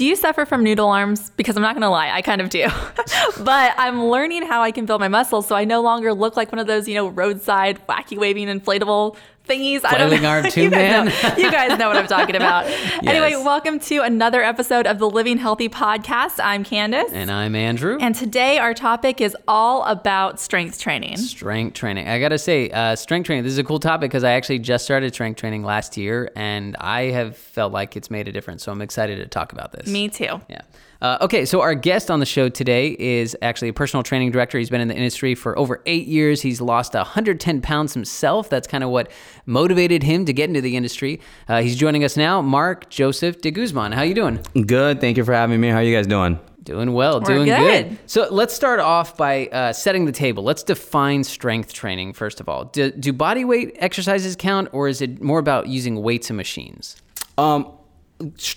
Do 0.00 0.06
you 0.06 0.16
suffer 0.16 0.46
from 0.46 0.64
noodle 0.64 0.88
arms? 0.88 1.28
Because 1.28 1.58
I'm 1.58 1.62
not 1.62 1.74
going 1.74 1.82
to 1.82 1.90
lie, 1.90 2.10
I 2.10 2.22
kind 2.22 2.40
of 2.40 2.48
do. 2.48 2.66
but 3.44 3.74
I'm 3.76 4.06
learning 4.06 4.46
how 4.46 4.62
I 4.62 4.70
can 4.70 4.86
build 4.86 4.98
my 4.98 5.08
muscles 5.08 5.46
so 5.46 5.54
I 5.54 5.66
no 5.66 5.82
longer 5.82 6.14
look 6.14 6.38
like 6.38 6.50
one 6.50 6.58
of 6.58 6.66
those, 6.66 6.88
you 6.88 6.94
know, 6.94 7.08
roadside 7.08 7.86
wacky 7.86 8.16
waving 8.16 8.48
inflatable 8.48 9.18
thingies. 9.50 9.80
I 9.84 9.98
don't 9.98 10.08
Flailing 10.08 10.22
know. 10.22 10.28
arm 10.28 10.44
you, 10.54 10.70
guys 10.70 10.70
man. 10.70 11.06
know, 11.06 11.36
you 11.36 11.50
guys 11.50 11.76
know 11.78 11.88
what 11.88 11.96
I'm 11.96 12.06
talking 12.06 12.36
about. 12.36 12.70
Anyway, 13.10 13.32
welcome 13.32 13.80
to 13.80 14.00
another 14.02 14.42
episode 14.42 14.86
of 14.86 14.98
the 14.98 15.08
Living 15.08 15.38
Healthy 15.38 15.68
podcast. 15.68 16.38
I'm 16.42 16.62
Candace. 16.64 17.10
And 17.12 17.30
I'm 17.30 17.56
Andrew. 17.56 17.98
And 18.00 18.14
today 18.14 18.58
our 18.58 18.74
topic 18.74 19.20
is 19.20 19.36
all 19.48 19.82
about 19.84 20.38
strength 20.38 20.78
training. 20.78 21.16
strength 21.16 21.74
training. 21.74 22.06
I 22.08 22.20
gotta 22.20 22.38
say, 22.38 22.70
uh, 22.70 22.94
strength 22.94 23.26
training. 23.26 23.42
This 23.44 23.52
is 23.54 23.58
a 23.58 23.64
cool 23.64 23.80
topic 23.80 24.10
because 24.10 24.22
I 24.22 24.32
actually 24.32 24.60
just 24.60 24.84
started 24.84 25.12
strength 25.14 25.38
training 25.40 25.64
last 25.64 25.96
year, 25.96 26.30
and 26.36 26.76
I 26.78 27.04
have 27.04 27.36
felt 27.36 27.72
like 27.72 27.96
it's 27.96 28.10
made 28.10 28.28
a 28.28 28.32
difference. 28.32 28.62
So 28.62 28.70
I'm 28.70 28.82
excited 28.82 29.16
to 29.16 29.26
talk 29.26 29.52
about 29.52 29.72
this. 29.72 29.88
Me 29.88 30.08
too. 30.08 30.40
Yeah. 30.48 30.60
Uh, 31.00 31.16
okay, 31.22 31.44
so 31.46 31.62
our 31.62 31.74
guest 31.74 32.10
on 32.10 32.20
the 32.20 32.26
show 32.26 32.48
today 32.50 32.94
is 32.98 33.34
actually 33.40 33.68
a 33.68 33.72
personal 33.72 34.02
training 34.02 34.30
director. 34.30 34.58
He's 34.58 34.68
been 34.68 34.82
in 34.82 34.88
the 34.88 34.94
industry 34.94 35.34
for 35.34 35.58
over 35.58 35.80
eight 35.86 36.06
years. 36.06 36.42
He's 36.42 36.60
lost 36.60 36.92
110 36.94 37.62
pounds 37.62 37.94
himself. 37.94 38.50
That's 38.50 38.68
kind 38.68 38.84
of 38.84 38.90
what 38.90 39.10
motivated 39.46 40.02
him 40.02 40.26
to 40.26 40.32
get 40.34 40.48
into 40.50 40.60
the 40.60 40.76
industry. 40.76 41.20
Uh, 41.48 41.62
he's 41.62 41.76
joining 41.76 42.04
us 42.04 42.16
now, 42.18 42.42
Mark 42.42 42.90
Joseph 42.90 43.40
de 43.40 43.50
Guzman. 43.50 43.92
How 43.92 44.02
you 44.02 44.14
doing? 44.14 44.40
Good. 44.66 45.00
Thank 45.00 45.16
you 45.16 45.24
for 45.24 45.32
having 45.32 45.58
me. 45.60 45.68
How 45.68 45.76
are 45.78 45.82
you 45.82 45.96
guys 45.96 46.06
doing? 46.06 46.38
Doing 46.62 46.92
well, 46.92 47.20
We're 47.20 47.26
doing 47.26 47.46
good. 47.46 47.88
good. 47.88 47.98
So 48.06 48.28
let's 48.30 48.52
start 48.54 48.80
off 48.80 49.16
by 49.16 49.46
uh, 49.46 49.72
setting 49.72 50.04
the 50.04 50.12
table. 50.12 50.44
Let's 50.44 50.62
define 50.62 51.24
strength 51.24 51.72
training 51.72 52.12
first 52.12 52.38
of 52.38 52.50
all. 52.50 52.66
Do, 52.66 52.90
do 52.90 53.14
body 53.14 53.46
weight 53.46 53.74
exercises 53.78 54.36
count, 54.36 54.68
or 54.72 54.86
is 54.86 55.00
it 55.00 55.22
more 55.22 55.38
about 55.38 55.68
using 55.68 56.02
weights 56.02 56.28
and 56.28 56.36
machines? 56.36 56.96
Um, 57.38 57.64
sh- 57.64 57.79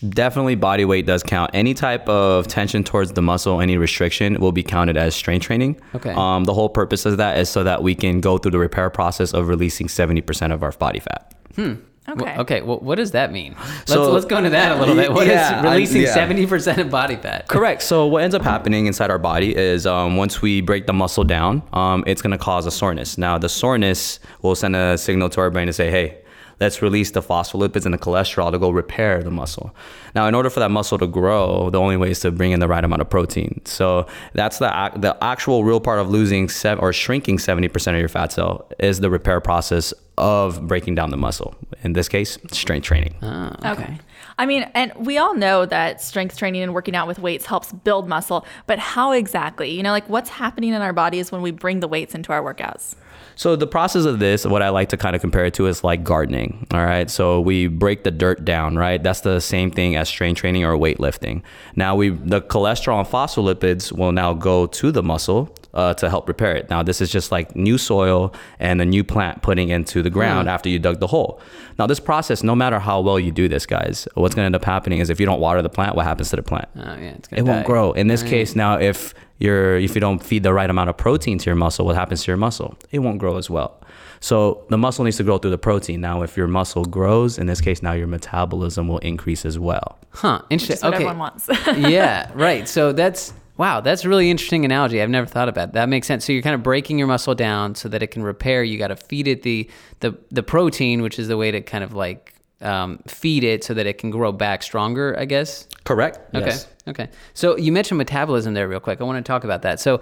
definitely 0.09 0.55
body 0.55 0.85
weight 0.85 1.05
does 1.05 1.23
count. 1.23 1.51
Any 1.53 1.73
type 1.73 2.07
of 2.09 2.47
tension 2.47 2.83
towards 2.83 3.13
the 3.13 3.21
muscle, 3.21 3.61
any 3.61 3.77
restriction 3.77 4.39
will 4.39 4.51
be 4.51 4.63
counted 4.63 4.97
as 4.97 5.15
strength 5.15 5.43
training. 5.45 5.79
Okay. 5.95 6.11
Um, 6.15 6.43
the 6.43 6.53
whole 6.53 6.69
purpose 6.69 7.05
of 7.05 7.17
that 7.17 7.37
is 7.37 7.49
so 7.49 7.63
that 7.63 7.83
we 7.83 7.95
can 7.95 8.19
go 8.21 8.37
through 8.37 8.51
the 8.51 8.59
repair 8.59 8.89
process 8.89 9.33
of 9.33 9.47
releasing 9.47 9.87
70% 9.87 10.53
of 10.53 10.63
our 10.63 10.71
body 10.71 10.99
fat. 10.99 11.33
Hmm. 11.55 11.73
Okay. 12.09 12.25
Well, 12.25 12.41
okay. 12.41 12.61
Well, 12.61 12.79
what 12.79 12.95
does 12.95 13.11
that 13.11 13.31
mean? 13.31 13.55
Let's 13.57 13.93
So- 13.93 14.11
let's 14.11 14.25
go 14.25 14.37
into 14.37 14.49
that 14.49 14.75
a 14.75 14.79
little 14.79 14.93
bit. 14.93 15.13
What 15.13 15.25
is 15.25 15.31
Yeah, 15.31 15.61
I- 15.63 15.71
releasing 15.71 16.01
yeah. 16.01 16.13
seventy 16.13 16.45
percent 16.45 16.77
of 16.79 16.89
body 16.89 17.15
fat? 17.15 17.47
Correct. 17.47 17.81
So 17.81 18.07
what 18.07 18.23
ends 18.23 18.35
up 18.35 18.41
happening 18.41 18.87
inside 18.87 19.09
our 19.09 19.17
body 19.17 19.55
is 19.55 19.87
um, 19.87 20.17
once 20.17 20.41
we 20.41 20.59
break 20.59 20.85
the 20.85 20.91
muscle 20.91 21.23
down, 21.23 21.63
um, 21.71 22.03
it's 22.05 22.21
going 22.21 22.31
to 22.31 22.37
cause 22.37 22.65
a 22.65 22.71
soreness. 22.71 23.17
Now 23.17 23.37
the 23.37 23.47
soreness 23.47 24.19
will 24.41 24.53
send 24.55 24.75
a 24.75 24.97
signal 24.97 25.29
to 25.29 25.39
our 25.39 25.49
brain 25.49 25.67
to 25.67 25.71
say, 25.73 25.89
"Hey, 25.89 26.17
let's 26.59 26.81
release 26.81 27.11
the 27.11 27.21
phospholipids 27.21 27.85
and 27.85 27.93
the 27.93 27.97
cholesterol 27.97 28.51
to 28.51 28.59
go 28.59 28.69
repair 28.69 29.21
the 29.23 29.31
muscle." 29.31 29.75
Now, 30.15 30.27
in 30.27 30.35
order 30.35 30.49
for 30.49 30.59
that 30.59 30.71
muscle 30.71 30.97
to 30.97 31.07
grow, 31.07 31.69
the 31.69 31.79
only 31.79 31.97
way 31.97 32.11
is 32.11 32.19
to 32.21 32.31
bring 32.31 32.51
in 32.51 32.59
the 32.59 32.67
right 32.67 32.83
amount 32.83 33.01
of 33.01 33.09
protein. 33.09 33.61
So 33.65 34.05
that's 34.33 34.59
the 34.59 34.91
the 34.95 35.17
actual 35.21 35.63
real 35.63 35.79
part 35.79 35.99
of 35.99 36.09
losing 36.09 36.49
sev- 36.49 36.79
or 36.79 36.93
shrinking 36.93 37.39
seventy 37.39 37.67
percent 37.67 37.95
of 37.95 37.99
your 37.99 38.09
fat 38.09 38.31
cell 38.31 38.67
is 38.79 38.99
the 38.99 39.09
repair 39.09 39.39
process 39.39 39.93
of 40.17 40.67
breaking 40.67 40.95
down 40.95 41.09
the 41.09 41.17
muscle. 41.17 41.55
In 41.83 41.93
this 41.93 42.07
case, 42.07 42.37
strength 42.51 42.85
training. 42.85 43.15
Ah, 43.21 43.71
okay. 43.71 43.97
I 44.37 44.45
mean, 44.45 44.69
and 44.73 44.91
we 44.95 45.17
all 45.17 45.35
know 45.35 45.65
that 45.65 46.01
strength 46.01 46.37
training 46.37 46.61
and 46.61 46.73
working 46.73 46.95
out 46.95 47.07
with 47.07 47.19
weights 47.19 47.45
helps 47.45 47.71
build 47.71 48.07
muscle, 48.07 48.45
but 48.67 48.79
how 48.79 49.11
exactly? 49.11 49.71
You 49.71 49.83
know, 49.83 49.91
like 49.91 50.09
what's 50.09 50.29
happening 50.29 50.73
in 50.73 50.81
our 50.81 50.93
bodies 50.93 51.31
when 51.31 51.41
we 51.41 51.51
bring 51.51 51.81
the 51.81 51.87
weights 51.87 52.15
into 52.15 52.31
our 52.31 52.41
workouts? 52.41 52.95
So 53.35 53.55
the 53.55 53.67
process 53.67 54.05
of 54.05 54.19
this, 54.19 54.45
what 54.45 54.61
I 54.61 54.69
like 54.69 54.89
to 54.89 54.97
kind 54.97 55.15
of 55.15 55.21
compare 55.21 55.45
it 55.45 55.53
to 55.55 55.67
is 55.67 55.83
like 55.83 56.03
gardening. 56.03 56.67
All 56.73 56.85
right. 56.85 57.09
So 57.09 57.41
we 57.41 57.67
break 57.67 58.03
the 58.03 58.11
dirt 58.11 58.45
down, 58.45 58.77
right? 58.77 59.01
That's 59.01 59.21
the 59.21 59.39
same 59.39 59.71
thing 59.71 59.95
as 59.95 60.09
strength 60.09 60.39
training 60.39 60.63
or 60.63 60.75
weightlifting. 60.77 61.41
Now 61.75 61.95
we 61.95 62.09
the 62.09 62.41
cholesterol 62.41 62.99
and 62.99 63.07
phospholipids 63.07 63.91
will 63.91 64.11
now 64.11 64.33
go 64.33 64.67
to 64.67 64.91
the 64.91 65.03
muscle 65.03 65.55
uh, 65.73 65.93
to 65.95 66.09
help 66.09 66.27
repair 66.27 66.55
it. 66.55 66.69
Now 66.69 66.83
this 66.83 67.01
is 67.01 67.09
just 67.11 67.31
like 67.31 67.55
new 67.55 67.77
soil 67.77 68.33
and 68.59 68.81
a 68.81 68.85
new 68.85 69.03
plant 69.03 69.41
putting 69.41 69.69
into 69.69 70.01
the 70.01 70.09
ground 70.09 70.49
after 70.49 70.69
you 70.69 70.79
dug 70.79 70.99
the 70.99 71.07
hole. 71.07 71.41
Now 71.79 71.87
this 71.87 71.99
process, 71.99 72.43
no 72.43 72.55
matter 72.55 72.79
how 72.79 73.01
well 73.01 73.19
you 73.19 73.31
do 73.31 73.47
this, 73.47 73.65
guys, 73.65 74.07
what's 74.13 74.35
going 74.35 74.43
to 74.43 74.47
end 74.47 74.55
up 74.55 74.63
happening 74.63 74.99
is 74.99 75.09
if 75.09 75.19
you 75.19 75.25
don't 75.25 75.39
water 75.39 75.61
the 75.61 75.69
plant, 75.69 75.95
what 75.95 76.05
happens 76.05 76.29
to 76.29 76.35
the 76.35 76.43
plant? 76.43 76.69
Oh 76.75 76.81
yeah, 76.81 77.13
it's 77.15 77.27
gonna 77.27 77.41
it 77.41 77.45
won't 77.45 77.65
grow. 77.65 77.91
In 77.93 78.07
this 78.07 78.23
case, 78.23 78.55
now 78.55 78.79
if 78.79 79.13
you're 79.39 79.77
if 79.77 79.95
you 79.95 80.01
don't 80.01 80.23
feed 80.23 80.43
the 80.43 80.53
right 80.53 80.69
amount 80.69 80.89
of 80.89 80.97
protein 80.97 81.37
to 81.39 81.45
your 81.45 81.55
muscle, 81.55 81.85
what 81.85 81.95
happens 81.95 82.23
to 82.23 82.31
your 82.31 82.37
muscle? 82.37 82.77
It 82.91 82.99
won't 82.99 83.17
grow 83.17 83.37
as 83.37 83.49
well. 83.49 83.79
So 84.19 84.63
the 84.69 84.77
muscle 84.77 85.03
needs 85.03 85.17
to 85.17 85.23
grow 85.23 85.37
through 85.37 85.51
the 85.51 85.57
protein. 85.57 85.99
Now, 85.99 86.21
if 86.21 86.37
your 86.37 86.47
muscle 86.47 86.85
grows, 86.85 87.37
in 87.37 87.45
this 87.45 87.59
case, 87.59 87.83
now 87.83 87.91
your 87.91 88.07
metabolism 88.07 88.87
will 88.87 88.99
increase 88.99 89.45
as 89.45 89.59
well. 89.59 89.99
Huh? 90.11 90.41
Interesting. 90.49 90.75
That's 90.75 90.83
what 90.83 90.93
okay. 90.93 91.03
everyone 91.03 91.17
wants. 91.17 91.49
yeah, 91.77 92.31
right. 92.33 92.65
So 92.65 92.93
that's 92.93 93.33
wow, 93.57 93.81
that's 93.81 94.03
a 94.03 94.09
really 94.09 94.29
interesting 94.29 94.65
analogy. 94.65 95.01
I've 95.01 95.09
never 95.09 95.27
thought 95.27 95.49
about. 95.49 95.73
That. 95.73 95.73
that 95.73 95.89
makes 95.89 96.07
sense. 96.07 96.25
So 96.25 96.33
you're 96.33 96.41
kind 96.41 96.55
of 96.55 96.63
breaking 96.63 96.97
your 96.97 97.07
muscle 97.07 97.35
down 97.35 97.75
so 97.75 97.89
that 97.89 98.01
it 98.01 98.07
can 98.07 98.23
repair. 98.23 98.63
You 98.63 98.77
got 98.77 98.87
to 98.87 98.95
feed 98.95 99.27
it 99.27 99.43
the 99.43 99.69
the 99.99 100.17
the 100.31 100.43
protein, 100.43 101.01
which 101.01 101.19
is 101.19 101.27
the 101.27 101.37
way 101.37 101.51
to 101.51 101.61
kind 101.61 101.83
of 101.83 101.93
like 101.93 102.33
um, 102.61 102.99
feed 103.07 103.43
it 103.43 103.63
so 103.63 103.73
that 103.73 103.85
it 103.85 103.97
can 103.97 104.09
grow 104.09 104.31
back 104.31 104.63
stronger. 104.63 105.15
I 105.17 105.25
guess. 105.25 105.67
Correct. 105.83 106.19
Okay. 106.35 106.45
Yes. 106.45 106.67
Okay. 106.87 107.09
So 107.33 107.57
you 107.57 107.71
mentioned 107.71 107.97
metabolism 107.97 108.53
there, 108.53 108.67
real 108.67 108.79
quick. 108.79 108.99
I 109.01 109.03
want 109.03 109.23
to 109.23 109.27
talk 109.29 109.43
about 109.43 109.61
that. 109.61 109.79
So 109.79 110.01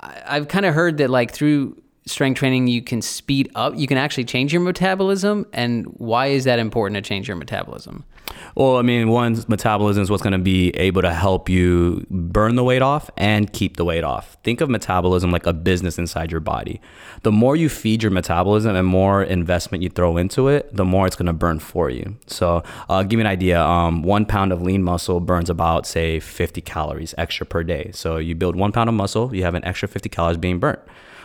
I, 0.00 0.22
I've 0.26 0.48
kind 0.48 0.66
of 0.66 0.74
heard 0.74 0.98
that 0.98 1.10
like 1.10 1.32
through 1.32 1.80
strength 2.10 2.38
training, 2.38 2.66
you 2.66 2.82
can 2.82 3.00
speed 3.02 3.50
up. 3.54 3.74
You 3.76 3.86
can 3.86 3.96
actually 3.96 4.24
change 4.24 4.52
your 4.52 4.62
metabolism. 4.62 5.46
And 5.52 5.86
why 5.96 6.26
is 6.26 6.44
that 6.44 6.58
important 6.58 6.96
to 6.96 7.08
change 7.08 7.28
your 7.28 7.36
metabolism? 7.36 8.04
Well, 8.54 8.76
I 8.76 8.82
mean, 8.82 9.08
one, 9.08 9.42
metabolism 9.48 10.02
is 10.02 10.10
what's 10.10 10.22
going 10.22 10.32
to 10.32 10.38
be 10.38 10.70
able 10.70 11.02
to 11.02 11.12
help 11.12 11.48
you 11.48 12.06
burn 12.10 12.56
the 12.56 12.64
weight 12.64 12.82
off 12.82 13.10
and 13.16 13.52
keep 13.52 13.76
the 13.76 13.84
weight 13.84 14.04
off. 14.04 14.36
Think 14.42 14.60
of 14.60 14.68
metabolism 14.68 15.30
like 15.30 15.46
a 15.46 15.52
business 15.52 15.98
inside 15.98 16.30
your 16.30 16.40
body. 16.40 16.80
The 17.22 17.32
more 17.32 17.56
you 17.56 17.68
feed 17.68 18.02
your 18.02 18.10
metabolism 18.10 18.74
and 18.74 18.86
more 18.86 19.22
investment 19.22 19.82
you 19.82 19.90
throw 19.90 20.16
into 20.16 20.48
it, 20.48 20.74
the 20.74 20.84
more 20.84 21.06
it's 21.06 21.16
going 21.16 21.26
to 21.26 21.32
burn 21.32 21.58
for 21.58 21.90
you. 21.90 22.16
So, 22.26 22.62
uh, 22.88 23.02
give 23.02 23.18
you 23.18 23.20
an 23.20 23.26
idea. 23.26 23.62
Um, 23.62 24.02
one 24.02 24.26
pound 24.26 24.52
of 24.52 24.62
lean 24.62 24.82
muscle 24.82 25.20
burns 25.20 25.50
about, 25.50 25.86
say, 25.86 26.20
50 26.20 26.60
calories 26.60 27.14
extra 27.18 27.46
per 27.46 27.62
day. 27.62 27.90
So, 27.92 28.16
you 28.16 28.34
build 28.34 28.56
one 28.56 28.72
pound 28.72 28.88
of 28.88 28.94
muscle, 28.94 29.34
you 29.34 29.42
have 29.44 29.54
an 29.54 29.64
extra 29.64 29.88
50 29.88 30.08
calories 30.08 30.38
being 30.38 30.58
burnt. 30.58 30.80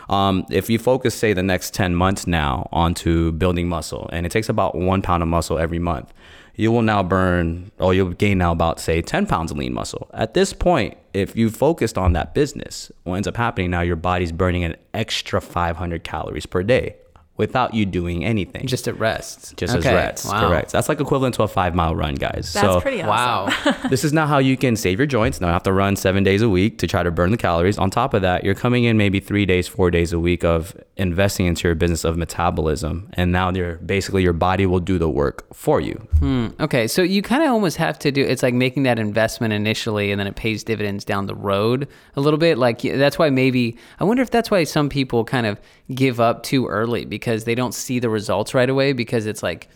Um, 0.08 0.46
if 0.50 0.70
you 0.70 0.78
focus, 0.78 1.14
say, 1.14 1.32
the 1.32 1.42
next 1.42 1.74
10 1.74 1.94
months 1.94 2.26
now 2.26 2.68
onto 2.72 3.32
building 3.32 3.68
muscle, 3.68 4.08
and 4.12 4.24
it 4.24 4.30
takes 4.30 4.48
about 4.48 4.74
one 4.74 5.02
pound 5.02 5.22
of 5.22 5.28
muscle 5.28 5.58
every 5.58 5.78
month, 5.78 6.12
you 6.54 6.72
will 6.72 6.82
now 6.82 7.02
burn, 7.02 7.70
or 7.78 7.92
you'll 7.92 8.12
gain 8.12 8.38
now 8.38 8.52
about, 8.52 8.80
say, 8.80 9.02
10 9.02 9.26
pounds 9.26 9.50
of 9.50 9.58
lean 9.58 9.74
muscle. 9.74 10.08
At 10.14 10.34
this 10.34 10.52
point, 10.52 10.96
if 11.12 11.36
you 11.36 11.50
focused 11.50 11.98
on 11.98 12.12
that 12.14 12.34
business, 12.34 12.90
what 13.04 13.16
ends 13.16 13.28
up 13.28 13.36
happening 13.36 13.70
now, 13.70 13.82
your 13.82 13.96
body's 13.96 14.32
burning 14.32 14.64
an 14.64 14.76
extra 14.94 15.40
500 15.40 16.02
calories 16.02 16.46
per 16.46 16.62
day 16.62 16.96
without 17.36 17.74
you 17.74 17.84
doing 17.84 18.24
anything. 18.24 18.66
Just 18.66 18.88
at 18.88 18.98
rest. 18.98 19.56
just 19.56 19.74
as 19.74 19.84
Okay. 19.84 19.94
rest. 19.94 20.26
Wow. 20.26 20.48
Correct. 20.48 20.72
That's 20.72 20.88
like 20.88 21.00
equivalent 21.00 21.34
to 21.36 21.42
a 21.42 21.48
five 21.48 21.74
mile 21.74 21.94
run, 21.94 22.14
guys. 22.14 22.52
That's 22.52 22.66
so 22.66 22.80
pretty 22.80 23.02
awesome. 23.02 23.54
Wow. 23.64 23.76
this 23.90 24.04
is 24.04 24.12
not 24.12 24.28
how 24.28 24.38
you 24.38 24.56
can 24.56 24.76
save 24.76 24.98
your 24.98 25.06
joints. 25.06 25.40
Now 25.40 25.48
you 25.48 25.52
have 25.52 25.62
to 25.64 25.72
run 25.72 25.96
seven 25.96 26.24
days 26.24 26.42
a 26.42 26.48
week 26.48 26.78
to 26.78 26.86
try 26.86 27.02
to 27.02 27.10
burn 27.10 27.30
the 27.30 27.36
calories. 27.36 27.78
On 27.78 27.90
top 27.90 28.14
of 28.14 28.22
that, 28.22 28.44
you're 28.44 28.54
coming 28.54 28.84
in 28.84 28.96
maybe 28.96 29.20
three 29.20 29.44
days, 29.46 29.68
four 29.68 29.90
days 29.90 30.12
a 30.12 30.18
week 30.18 30.44
of 30.44 30.74
investing 30.96 31.44
into 31.46 31.68
your 31.68 31.74
business 31.74 32.04
of 32.04 32.16
metabolism, 32.16 33.10
and 33.12 33.32
now 33.32 33.50
you're 33.50 33.76
basically 33.76 34.22
your 34.22 34.32
body 34.32 34.64
will 34.64 34.80
do 34.80 34.98
the 34.98 35.08
work 35.10 35.44
for 35.54 35.80
you. 35.80 35.94
Hmm. 36.18 36.48
Okay, 36.58 36.86
so 36.86 37.02
you 37.02 37.20
kind 37.22 37.42
of 37.42 37.50
almost 37.50 37.76
have 37.76 37.98
to 38.00 38.10
do. 38.10 38.22
It's 38.24 38.42
like 38.42 38.54
making 38.54 38.84
that 38.84 38.98
investment 38.98 39.52
initially, 39.52 40.10
and 40.10 40.18
then 40.18 40.26
it 40.26 40.36
pays 40.36 40.64
dividends 40.64 41.04
down 41.04 41.26
the 41.26 41.34
road 41.34 41.86
a 42.14 42.20
little 42.20 42.38
bit. 42.38 42.56
Like 42.56 42.80
that's 42.80 43.18
why 43.18 43.28
maybe 43.30 43.76
I 44.00 44.04
wonder 44.04 44.22
if 44.22 44.30
that's 44.30 44.50
why 44.50 44.64
some 44.64 44.88
people 44.88 45.24
kind 45.24 45.46
of 45.46 45.60
give 45.94 46.18
up 46.18 46.42
too 46.42 46.66
early 46.66 47.04
because 47.04 47.25
they 47.34 47.54
don't 47.54 47.74
see 47.74 47.98
the 47.98 48.08
results 48.08 48.54
right 48.54 48.68
away 48.68 48.92
because 48.92 49.26
it's 49.26 49.42
like 49.42 49.68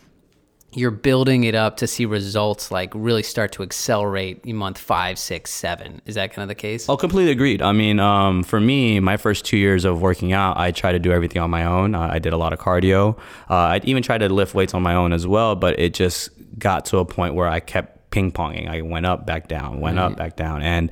you're 0.73 0.93
building 0.93 1.45
it 1.45 1.55
up 1.55 1.79
to 1.79 1.87
see 1.87 2.07
results 2.07 2.71
like 2.71 2.93
really 2.95 3.23
start 3.23 3.53
to 3.53 3.63
accelerate 3.63 4.41
in 4.45 4.57
month 4.57 4.79
five, 4.79 5.19
six, 5.19 5.51
seven. 5.51 6.01
Is 6.07 6.15
that 6.15 6.33
kind 6.33 6.45
of 6.45 6.49
the 6.49 6.55
case? 6.55 6.89
Oh, 6.89 6.97
completely 6.97 7.33
agreed. 7.33 7.61
I 7.61 7.73
mean, 7.73 7.99
um, 7.99 8.45
for 8.45 8.61
me, 8.61 9.01
my 9.01 9.17
first 9.17 9.45
two 9.45 9.57
years 9.57 9.85
of 9.85 10.01
working 10.01 10.33
out, 10.33 10.57
I 10.57 10.71
tried 10.71 10.93
to 10.93 10.99
do 11.01 11.13
everything 11.13 11.43
on 11.43 11.51
my 11.51 11.65
own. 11.65 11.95
Uh, 11.95 12.09
I 12.13 12.21
did 12.21 12.33
a 12.33 12.37
lot 12.37 12.53
of 12.53 12.61
cardio. 12.61 13.19
Uh, 13.49 13.55
I 13.55 13.81
even 13.85 14.03
tried 14.03 14.19
to 14.19 14.29
lift 14.29 14.55
weights 14.55 14.75
on 14.75 14.83
my 14.83 14.95
own 14.95 15.13
as 15.13 15.27
well, 15.27 15.57
but 15.57 15.79
it 15.81 15.93
just 15.93 16.31
got 16.59 16.85
to 16.87 16.99
a 16.99 17.05
point 17.05 17.35
where 17.35 17.49
I 17.49 17.59
kept 17.59 18.11
ping 18.11 18.31
ponging. 18.31 18.69
I 18.69 18.83
went 18.83 19.07
up, 19.07 19.27
back 19.27 19.49
down, 19.49 19.81
went 19.81 19.99
up, 19.99 20.17
back 20.17 20.37
down, 20.37 20.63
and 20.63 20.91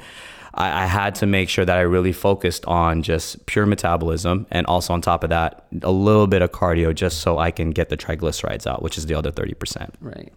I, 0.59 0.83
I 0.83 0.87
had 0.87 1.15
to 1.17 1.27
make 1.27 1.49
sure 1.49 1.65
that 1.65 1.77
I 1.77 1.81
really 1.81 2.13
focused 2.13 2.67
on 2.67 3.03
just 3.03 3.47
pure 3.47 3.65
metabolism, 3.65 4.47
and 4.51 4.67
also 4.67 4.93
on 4.93 5.01
top 5.01 5.25
of 5.25 5.31
that, 5.31 5.65
a 5.83 5.91
little 5.91 6.27
bit 6.27 6.43
of 6.43 6.53
cardio, 6.53 6.95
just 6.95 7.21
so 7.21 7.39
I 7.39 7.51
can 7.51 7.71
get 7.71 7.89
the 7.89 7.97
triglycerides 7.97 8.67
out, 8.67 8.83
which 8.83 8.99
is 8.99 9.07
the 9.07 9.15
other 9.15 9.31
thirty 9.31 9.55
percent. 9.55 9.95
Right. 10.01 10.33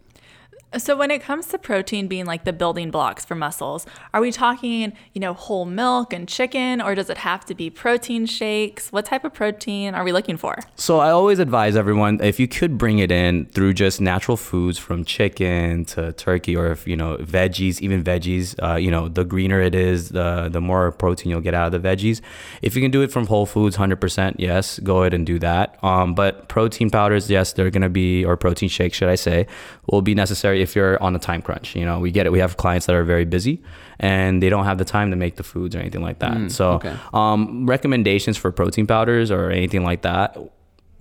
So 0.78 0.96
when 0.96 1.12
it 1.12 1.22
comes 1.22 1.48
to 1.48 1.58
protein 1.58 2.08
being 2.08 2.26
like 2.26 2.46
the 2.46 2.54
building 2.54 2.92
blocks 2.92 3.26
for 3.26 3.36
muscles, 3.36 3.86
are 4.14 4.22
we 4.22 4.32
talking, 4.32 4.94
you 5.12 5.20
know, 5.20 5.34
whole 5.34 5.66
milk 5.66 6.14
and 6.14 6.30
chicken 6.30 6.80
or 6.80 6.96
does 6.96 7.10
it 7.10 7.18
have 7.18 7.46
to 7.48 7.56
be 7.56 7.70
protein 7.70 8.26
shakes? 8.26 8.90
What 8.90 9.04
type 9.04 9.26
of 9.26 9.34
protein 9.34 9.94
are 9.94 10.06
we 10.06 10.14
looking 10.14 10.38
for? 10.38 10.60
So 10.78 11.00
I 11.00 11.12
always 11.12 11.40
advise 11.40 11.76
everyone 11.76 12.22
if 12.22 12.40
you 12.40 12.48
could 12.48 12.78
bring 12.78 13.00
it 13.00 13.12
in 13.12 13.48
through 13.48 13.74
just 13.74 14.00
natural 14.00 14.38
foods 14.38 14.78
from 14.78 15.04
chicken 15.04 15.84
to 15.86 16.14
turkey 16.14 16.56
or 16.56 16.68
if 16.68 16.88
you 16.88 16.96
know 16.96 17.18
veggies, 17.18 17.82
even 17.82 18.02
veggies, 18.02 18.56
uh, 18.64 18.78
you 18.78 18.90
know, 18.90 19.10
the 19.10 19.26
greener 19.26 19.60
it 19.60 19.76
is, 19.76 20.10
the 20.10 20.48
the 20.50 20.62
more 20.62 20.94
protein 20.94 21.32
you'll 21.32 21.42
get 21.42 21.54
out 21.54 21.74
of 21.74 21.82
the 21.82 21.86
veggies. 21.86 22.22
If 22.62 22.78
you 22.78 22.82
can 22.82 22.92
do 22.92 23.02
it 23.02 23.12
from 23.12 23.28
whole 23.28 23.46
foods 23.46 23.76
100%, 23.76 24.36
yes, 24.38 24.80
go 24.80 25.02
ahead 25.02 25.14
and 25.14 25.26
do 25.26 25.38
that. 25.40 25.84
Um, 25.84 26.16
but 26.16 26.48
protein 26.48 26.90
powders, 26.90 27.30
yes, 27.30 27.52
they're 27.52 27.72
going 27.72 27.82
to 27.82 27.90
be 27.90 28.24
or 28.24 28.38
protein 28.38 28.70
shakes, 28.70 28.98
should 28.98 29.10
I 29.10 29.16
say, 29.16 29.48
will 29.92 30.02
be 30.02 30.16
necessary 30.16 30.62
if 30.62 30.76
you're 30.76 31.02
on 31.04 31.16
a 31.16 31.20
time 31.20 31.42
crunch. 31.42 31.76
You 31.76 31.86
know, 31.86 32.00
we 32.00 32.12
get 32.12 32.26
it. 32.26 32.32
We 32.32 32.40
have 32.40 32.58
clients 32.58 32.86
that 32.88 32.96
are 32.96 33.04
very 33.04 33.26
busy 33.26 33.62
and 34.00 34.42
they 34.42 34.50
don't 34.50 34.66
have 34.66 34.78
the 34.78 34.86
time 34.86 35.12
to 35.12 35.18
make 35.18 35.36
the 35.36 35.44
foods 35.44 35.76
or 35.76 35.80
anything 35.80 36.02
like 36.02 36.20
that. 36.20 36.52
so, 36.52 36.72
okay. 36.74 36.96
um, 37.14 37.68
recommendations 37.68 38.38
for 38.38 38.52
protein 38.52 38.88
powders 38.88 39.30
or 39.30 39.52
anything 39.52 39.84
like 39.84 40.02
that, 40.02 40.38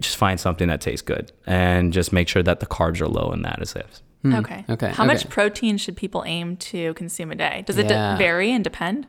just 0.00 0.16
find 0.16 0.40
something 0.40 0.68
that 0.68 0.80
tastes 0.80 1.02
good 1.02 1.30
and 1.46 1.92
just 1.92 2.12
make 2.12 2.28
sure 2.28 2.42
that 2.42 2.60
the 2.60 2.66
carbs 2.66 3.00
are 3.00 3.08
low 3.08 3.32
in 3.32 3.42
that 3.42 3.60
as 3.62 3.74
if. 3.74 4.02
Okay. 4.26 4.64
okay, 4.68 4.90
How 4.90 5.04
much 5.06 5.28
protein 5.30 5.78
should 5.78 5.96
people 5.96 6.24
aim 6.26 6.56
to 6.58 6.92
consume 6.94 7.30
a 7.30 7.34
day? 7.34 7.62
Does 7.66 7.78
it 7.78 7.88
d- 7.88 7.94
Yeah. 7.94 8.18
vary 8.18 8.50
and 8.52 8.62
depend? 8.62 9.06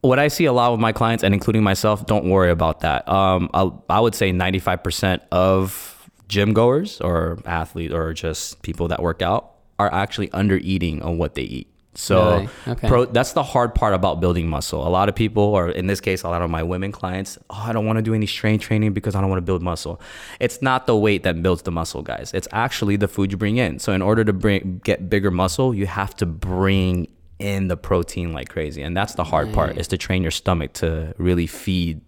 What 0.00 0.18
I 0.18 0.28
see 0.28 0.46
a 0.46 0.52
lot 0.52 0.72
with 0.72 0.80
my 0.80 0.90
clients 0.92 1.22
and 1.22 1.32
including 1.34 1.62
myself, 1.62 2.06
don't 2.06 2.28
worry 2.28 2.50
about 2.50 2.80
that. 2.80 3.08
Um, 3.08 3.50
I, 3.54 3.70
I 3.90 4.00
would 4.00 4.14
say 4.16 4.32
95% 4.32 5.20
of 5.30 5.97
gym 6.28 6.52
goers 6.52 7.00
or 7.00 7.38
athletes 7.44 7.92
or 7.92 8.12
just 8.12 8.62
people 8.62 8.88
that 8.88 9.02
work 9.02 9.22
out 9.22 9.54
are 9.78 9.92
actually 9.92 10.30
under 10.32 10.56
eating 10.56 11.02
on 11.02 11.18
what 11.18 11.34
they 11.34 11.42
eat. 11.42 11.68
So 11.94 12.30
Really? 12.30 12.48
Okay. 12.68 12.88
pro, 12.88 13.04
that's 13.06 13.32
the 13.32 13.42
hard 13.42 13.74
part 13.74 13.92
about 13.92 14.20
building 14.20 14.48
muscle. 14.48 14.86
A 14.86 14.90
lot 14.90 15.08
of 15.08 15.16
people, 15.16 15.42
or 15.42 15.68
in 15.68 15.88
this 15.88 16.00
case, 16.00 16.22
a 16.22 16.28
lot 16.28 16.42
of 16.42 16.50
my 16.50 16.62
women 16.62 16.92
clients, 16.92 17.38
oh, 17.50 17.64
I 17.66 17.72
don't 17.72 17.86
want 17.86 17.96
to 17.96 18.02
do 18.02 18.14
any 18.14 18.26
strength 18.26 18.62
training 18.62 18.92
because 18.92 19.16
I 19.16 19.20
don't 19.20 19.30
want 19.30 19.38
to 19.38 19.44
build 19.44 19.62
muscle. 19.62 20.00
It's 20.38 20.62
not 20.62 20.86
the 20.86 20.96
weight 20.96 21.24
that 21.24 21.42
builds 21.42 21.62
the 21.62 21.72
muscle, 21.72 22.02
guys. 22.02 22.32
It's 22.34 22.46
actually 22.52 22.96
the 22.96 23.08
food 23.08 23.32
you 23.32 23.36
bring 23.36 23.56
in. 23.56 23.80
So 23.80 23.92
in 23.92 24.02
order 24.02 24.22
to 24.24 24.32
bring 24.32 24.80
get 24.84 25.10
bigger 25.10 25.32
muscle, 25.32 25.74
you 25.74 25.86
have 25.86 26.14
to 26.16 26.26
bring 26.26 27.08
in 27.40 27.68
the 27.68 27.76
protein 27.76 28.32
like 28.32 28.48
crazy, 28.48 28.82
and 28.82 28.96
that's 28.96 29.14
the 29.14 29.24
hard 29.24 29.52
part 29.52 29.78
is 29.78 29.88
to 29.88 29.96
train 29.96 30.22
your 30.22 30.32
stomach 30.32 30.72
to 30.74 31.14
really 31.18 31.46
feed 31.46 32.00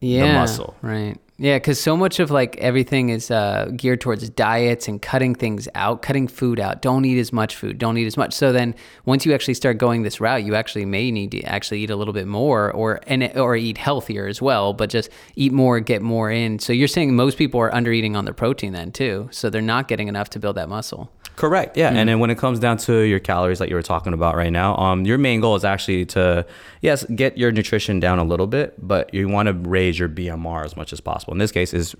yeah, 0.00 0.34
muscle. 0.34 0.74
Right. 0.82 1.16
Yeah, 1.36 1.56
because 1.56 1.80
so 1.80 1.96
much 1.96 2.20
of 2.20 2.30
like 2.30 2.56
everything 2.58 3.08
is 3.08 3.28
uh, 3.28 3.68
geared 3.76 4.00
towards 4.00 4.30
diets 4.30 4.86
and 4.86 5.02
cutting 5.02 5.34
things 5.34 5.68
out, 5.74 6.00
cutting 6.00 6.28
food 6.28 6.60
out. 6.60 6.80
Don't 6.80 7.04
eat 7.04 7.18
as 7.18 7.32
much 7.32 7.56
food. 7.56 7.76
Don't 7.76 7.98
eat 7.98 8.06
as 8.06 8.16
much. 8.16 8.32
So 8.32 8.52
then, 8.52 8.72
once 9.04 9.26
you 9.26 9.34
actually 9.34 9.54
start 9.54 9.78
going 9.78 10.04
this 10.04 10.20
route, 10.20 10.44
you 10.44 10.54
actually 10.54 10.84
may 10.84 11.10
need 11.10 11.32
to 11.32 11.42
actually 11.42 11.80
eat 11.80 11.90
a 11.90 11.96
little 11.96 12.14
bit 12.14 12.28
more, 12.28 12.70
or 12.70 13.00
and 13.08 13.36
or 13.36 13.56
eat 13.56 13.78
healthier 13.78 14.28
as 14.28 14.40
well. 14.40 14.74
But 14.74 14.90
just 14.90 15.10
eat 15.34 15.50
more, 15.52 15.80
get 15.80 16.02
more 16.02 16.30
in. 16.30 16.60
So 16.60 16.72
you're 16.72 16.86
saying 16.86 17.16
most 17.16 17.36
people 17.36 17.58
are 17.60 17.74
under 17.74 17.90
eating 17.90 18.14
on 18.14 18.24
their 18.26 18.34
protein 18.34 18.72
then 18.72 18.92
too. 18.92 19.28
So 19.32 19.50
they're 19.50 19.60
not 19.60 19.88
getting 19.88 20.06
enough 20.06 20.30
to 20.30 20.38
build 20.38 20.56
that 20.56 20.68
muscle. 20.68 21.10
Correct. 21.36 21.76
Yeah. 21.76 21.90
And 21.92 22.08
then 22.08 22.20
when 22.20 22.30
it 22.30 22.38
comes 22.38 22.60
down 22.60 22.76
to 22.78 23.00
your 23.00 23.18
calories 23.18 23.58
like 23.60 23.68
you 23.68 23.74
were 23.74 23.82
talking 23.82 24.12
about 24.12 24.36
right 24.36 24.52
now, 24.52 24.76
um, 24.76 25.04
your 25.04 25.18
main 25.18 25.40
goal 25.40 25.56
is 25.56 25.64
actually 25.64 26.04
to, 26.06 26.46
yes, 26.80 27.04
get 27.14 27.36
your 27.36 27.50
nutrition 27.50 27.98
down 27.98 28.18
a 28.20 28.24
little 28.24 28.46
bit, 28.46 28.74
but 28.78 29.12
you 29.12 29.28
want 29.28 29.48
to 29.48 29.52
raise 29.68 29.98
your 29.98 30.08
BMR 30.08 30.64
as 30.64 30.76
much 30.76 30.92
as 30.92 31.00
possible. 31.00 31.32
In 31.32 31.38
this 31.38 31.50
case, 31.52 31.74
is 31.74 31.92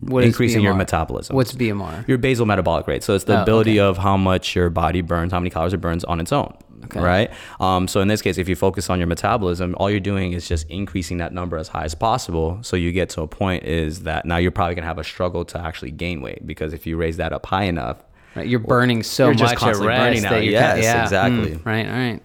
What 0.00 0.24
is 0.24 0.28
increasing 0.28 0.62
your 0.62 0.74
BMR? 0.74 0.78
metabolism. 0.78 1.36
What's 1.36 1.52
BMR? 1.52 2.06
your 2.08 2.18
basal 2.18 2.44
metabolic 2.44 2.86
rate? 2.88 3.04
So 3.04 3.14
it's 3.14 3.24
the 3.24 3.38
Oh, 3.38 3.42
ability 3.42 3.78
of 3.78 3.98
how 3.98 4.16
much 4.16 4.56
your 4.56 4.68
body 4.68 5.00
burns, 5.00 5.32
how 5.32 5.38
many 5.38 5.50
calories 5.50 5.72
it 5.74 5.80
burns 5.80 6.02
on 6.04 6.18
its 6.20 6.32
own. 6.32 6.52
Okay. 6.86 6.98
Right. 7.00 7.30
Um, 7.60 7.86
so 7.86 8.00
in 8.00 8.08
this 8.08 8.20
case, 8.20 8.38
if 8.38 8.48
you 8.48 8.56
focus 8.56 8.90
on 8.90 8.98
your 8.98 9.06
metabolism, 9.06 9.76
all 9.78 9.88
you're 9.88 10.00
doing 10.00 10.32
is 10.32 10.48
just 10.48 10.68
increasing 10.68 11.18
that 11.18 11.32
number 11.32 11.56
as 11.56 11.68
high 11.68 11.84
as 11.84 11.94
possible. 11.94 12.58
So 12.62 12.76
you 12.76 12.90
get 12.90 13.08
to 13.10 13.22
a 13.22 13.28
point 13.28 13.62
is 13.62 14.02
that 14.02 14.24
now 14.26 14.38
you're 14.38 14.50
probably 14.50 14.74
gonna 14.74 14.88
have 14.88 14.98
a 14.98 15.04
struggle 15.04 15.44
to 15.44 15.60
actually 15.64 15.92
gain 15.92 16.20
weight 16.20 16.44
because 16.44 16.72
if 16.72 16.84
you 16.84 16.96
raise 16.96 17.18
that 17.18 17.32
up 17.32 17.46
high 17.46 17.64
enough, 17.64 17.98
Right. 18.34 18.48
You're 18.48 18.60
burning 18.60 19.02
so 19.02 19.26
You're 19.26 19.34
just 19.34 19.42
much 19.42 19.52
at 19.54 19.58
constantly 19.58 19.94
burning 19.94 20.22
that 20.22 20.32
out. 20.32 20.44
Yes, 20.44 20.82
yeah. 20.82 21.02
exactly. 21.02 21.50
Mm, 21.56 21.66
right. 21.66 21.86
All 21.86 21.92
right. 21.92 22.22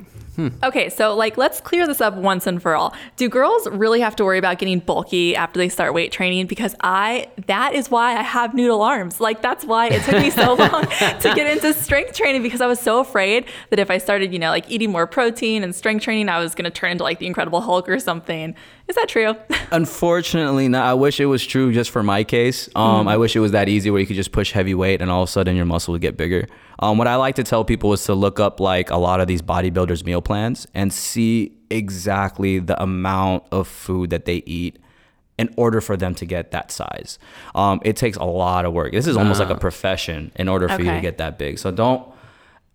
Okay, 0.63 0.89
so 0.89 1.15
like 1.15 1.37
let's 1.37 1.59
clear 1.61 1.87
this 1.87 1.99
up 1.99 2.15
once 2.15 2.45
and 2.45 2.61
for 2.61 2.75
all. 2.75 2.93
Do 3.15 3.27
girls 3.27 3.67
really 3.69 4.01
have 4.01 4.15
to 4.17 4.25
worry 4.25 4.37
about 4.37 4.59
getting 4.59 4.79
bulky 4.79 5.35
after 5.35 5.57
they 5.57 5.69
start 5.69 5.93
weight 5.93 6.11
training? 6.11 6.45
Because 6.47 6.75
I 6.81 7.29
that 7.47 7.73
is 7.73 7.89
why 7.89 8.15
I 8.15 8.21
have 8.21 8.53
noodle 8.53 8.81
arms. 8.81 9.19
Like 9.19 9.41
that's 9.41 9.65
why 9.65 9.87
it 9.87 10.03
took 10.03 10.21
me 10.21 10.29
so 10.29 10.53
long 10.53 10.83
to 10.85 11.33
get 11.35 11.47
into 11.47 11.73
strength 11.73 12.13
training 12.13 12.43
because 12.43 12.61
I 12.61 12.67
was 12.67 12.79
so 12.79 12.99
afraid 12.99 13.45
that 13.71 13.79
if 13.79 13.89
I 13.89 13.97
started, 13.97 14.31
you 14.31 14.39
know, 14.39 14.49
like 14.49 14.69
eating 14.69 14.91
more 14.91 15.07
protein 15.07 15.63
and 15.63 15.75
strength 15.75 16.03
training, 16.03 16.29
I 16.29 16.39
was 16.39 16.53
gonna 16.53 16.71
turn 16.71 16.91
into 16.91 17.03
like 17.03 17.19
the 17.19 17.27
Incredible 17.27 17.61
Hulk 17.61 17.89
or 17.89 17.99
something. 17.99 18.55
Is 18.87 18.95
that 18.95 19.09
true? 19.09 19.35
Unfortunately, 19.71 20.67
no. 20.67 20.81
I 20.81 20.93
wish 20.93 21.19
it 21.19 21.25
was 21.25 21.45
true 21.45 21.73
just 21.73 21.89
for 21.89 22.03
my 22.03 22.23
case. 22.23 22.69
Um, 22.75 23.07
I 23.07 23.17
wish 23.17 23.35
it 23.35 23.39
was 23.39 23.51
that 23.51 23.67
easy 23.67 23.91
where 23.91 23.99
you 23.99 24.07
could 24.07 24.15
just 24.15 24.31
push 24.31 24.51
heavy 24.51 24.73
weight 24.73 25.01
and 25.01 25.11
all 25.11 25.23
of 25.23 25.29
a 25.29 25.31
sudden 25.31 25.55
your 25.55 25.65
muscle 25.65 25.91
would 25.93 26.01
get 26.01 26.15
bigger. 26.15 26.47
Um, 26.79 26.97
what 26.97 27.07
I 27.07 27.15
like 27.15 27.35
to 27.35 27.43
tell 27.43 27.65
people 27.65 27.93
is 27.93 28.03
to 28.05 28.13
look 28.13 28.39
up 28.39 28.59
like 28.59 28.89
a 28.89 28.97
lot 28.97 29.19
of 29.19 29.27
these 29.27 29.41
bodybuilders' 29.41 30.05
meal 30.05 30.21
plans 30.21 30.67
and 30.73 30.93
see 30.93 31.53
exactly 31.69 32.59
the 32.59 32.81
amount 32.81 33.43
of 33.51 33.67
food 33.67 34.09
that 34.11 34.25
they 34.25 34.43
eat 34.45 34.79
in 35.37 35.53
order 35.55 35.81
for 35.81 35.95
them 35.95 36.15
to 36.15 36.25
get 36.25 36.51
that 36.51 36.71
size. 36.71 37.19
Um, 37.53 37.79
it 37.83 37.95
takes 37.95 38.17
a 38.17 38.23
lot 38.23 38.65
of 38.65 38.73
work. 38.73 38.91
This 38.91 39.07
is 39.07 39.17
almost 39.17 39.39
like 39.39 39.49
a 39.49 39.55
profession 39.55 40.31
in 40.35 40.47
order 40.47 40.67
for 40.67 40.81
you 40.81 40.91
to 40.91 41.01
get 41.01 41.17
that 41.19 41.37
big. 41.37 41.59
So 41.59 41.71
don't 41.71 42.07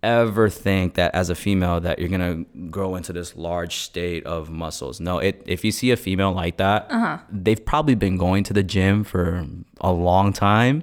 ever 0.02 0.48
think 0.48 0.94
that 0.94 1.14
as 1.14 1.30
a 1.30 1.34
female 1.34 1.80
that 1.80 1.98
you're 1.98 2.08
gonna 2.08 2.44
grow 2.70 2.96
into 2.96 3.12
this 3.12 3.36
large 3.36 3.76
state 3.76 4.24
of 4.26 4.50
muscles. 4.50 5.00
No, 5.00 5.18
it 5.18 5.42
if 5.46 5.64
you 5.64 5.70
see 5.70 5.92
a 5.92 5.96
female 5.96 6.32
like 6.32 6.56
that, 6.56 6.88
they've 7.30 7.64
probably 7.64 7.94
been 7.94 8.16
going 8.16 8.42
to 8.44 8.52
the 8.52 8.64
gym 8.64 9.04
for 9.04 9.46
a 9.80 9.92
long 9.92 10.32
time 10.32 10.82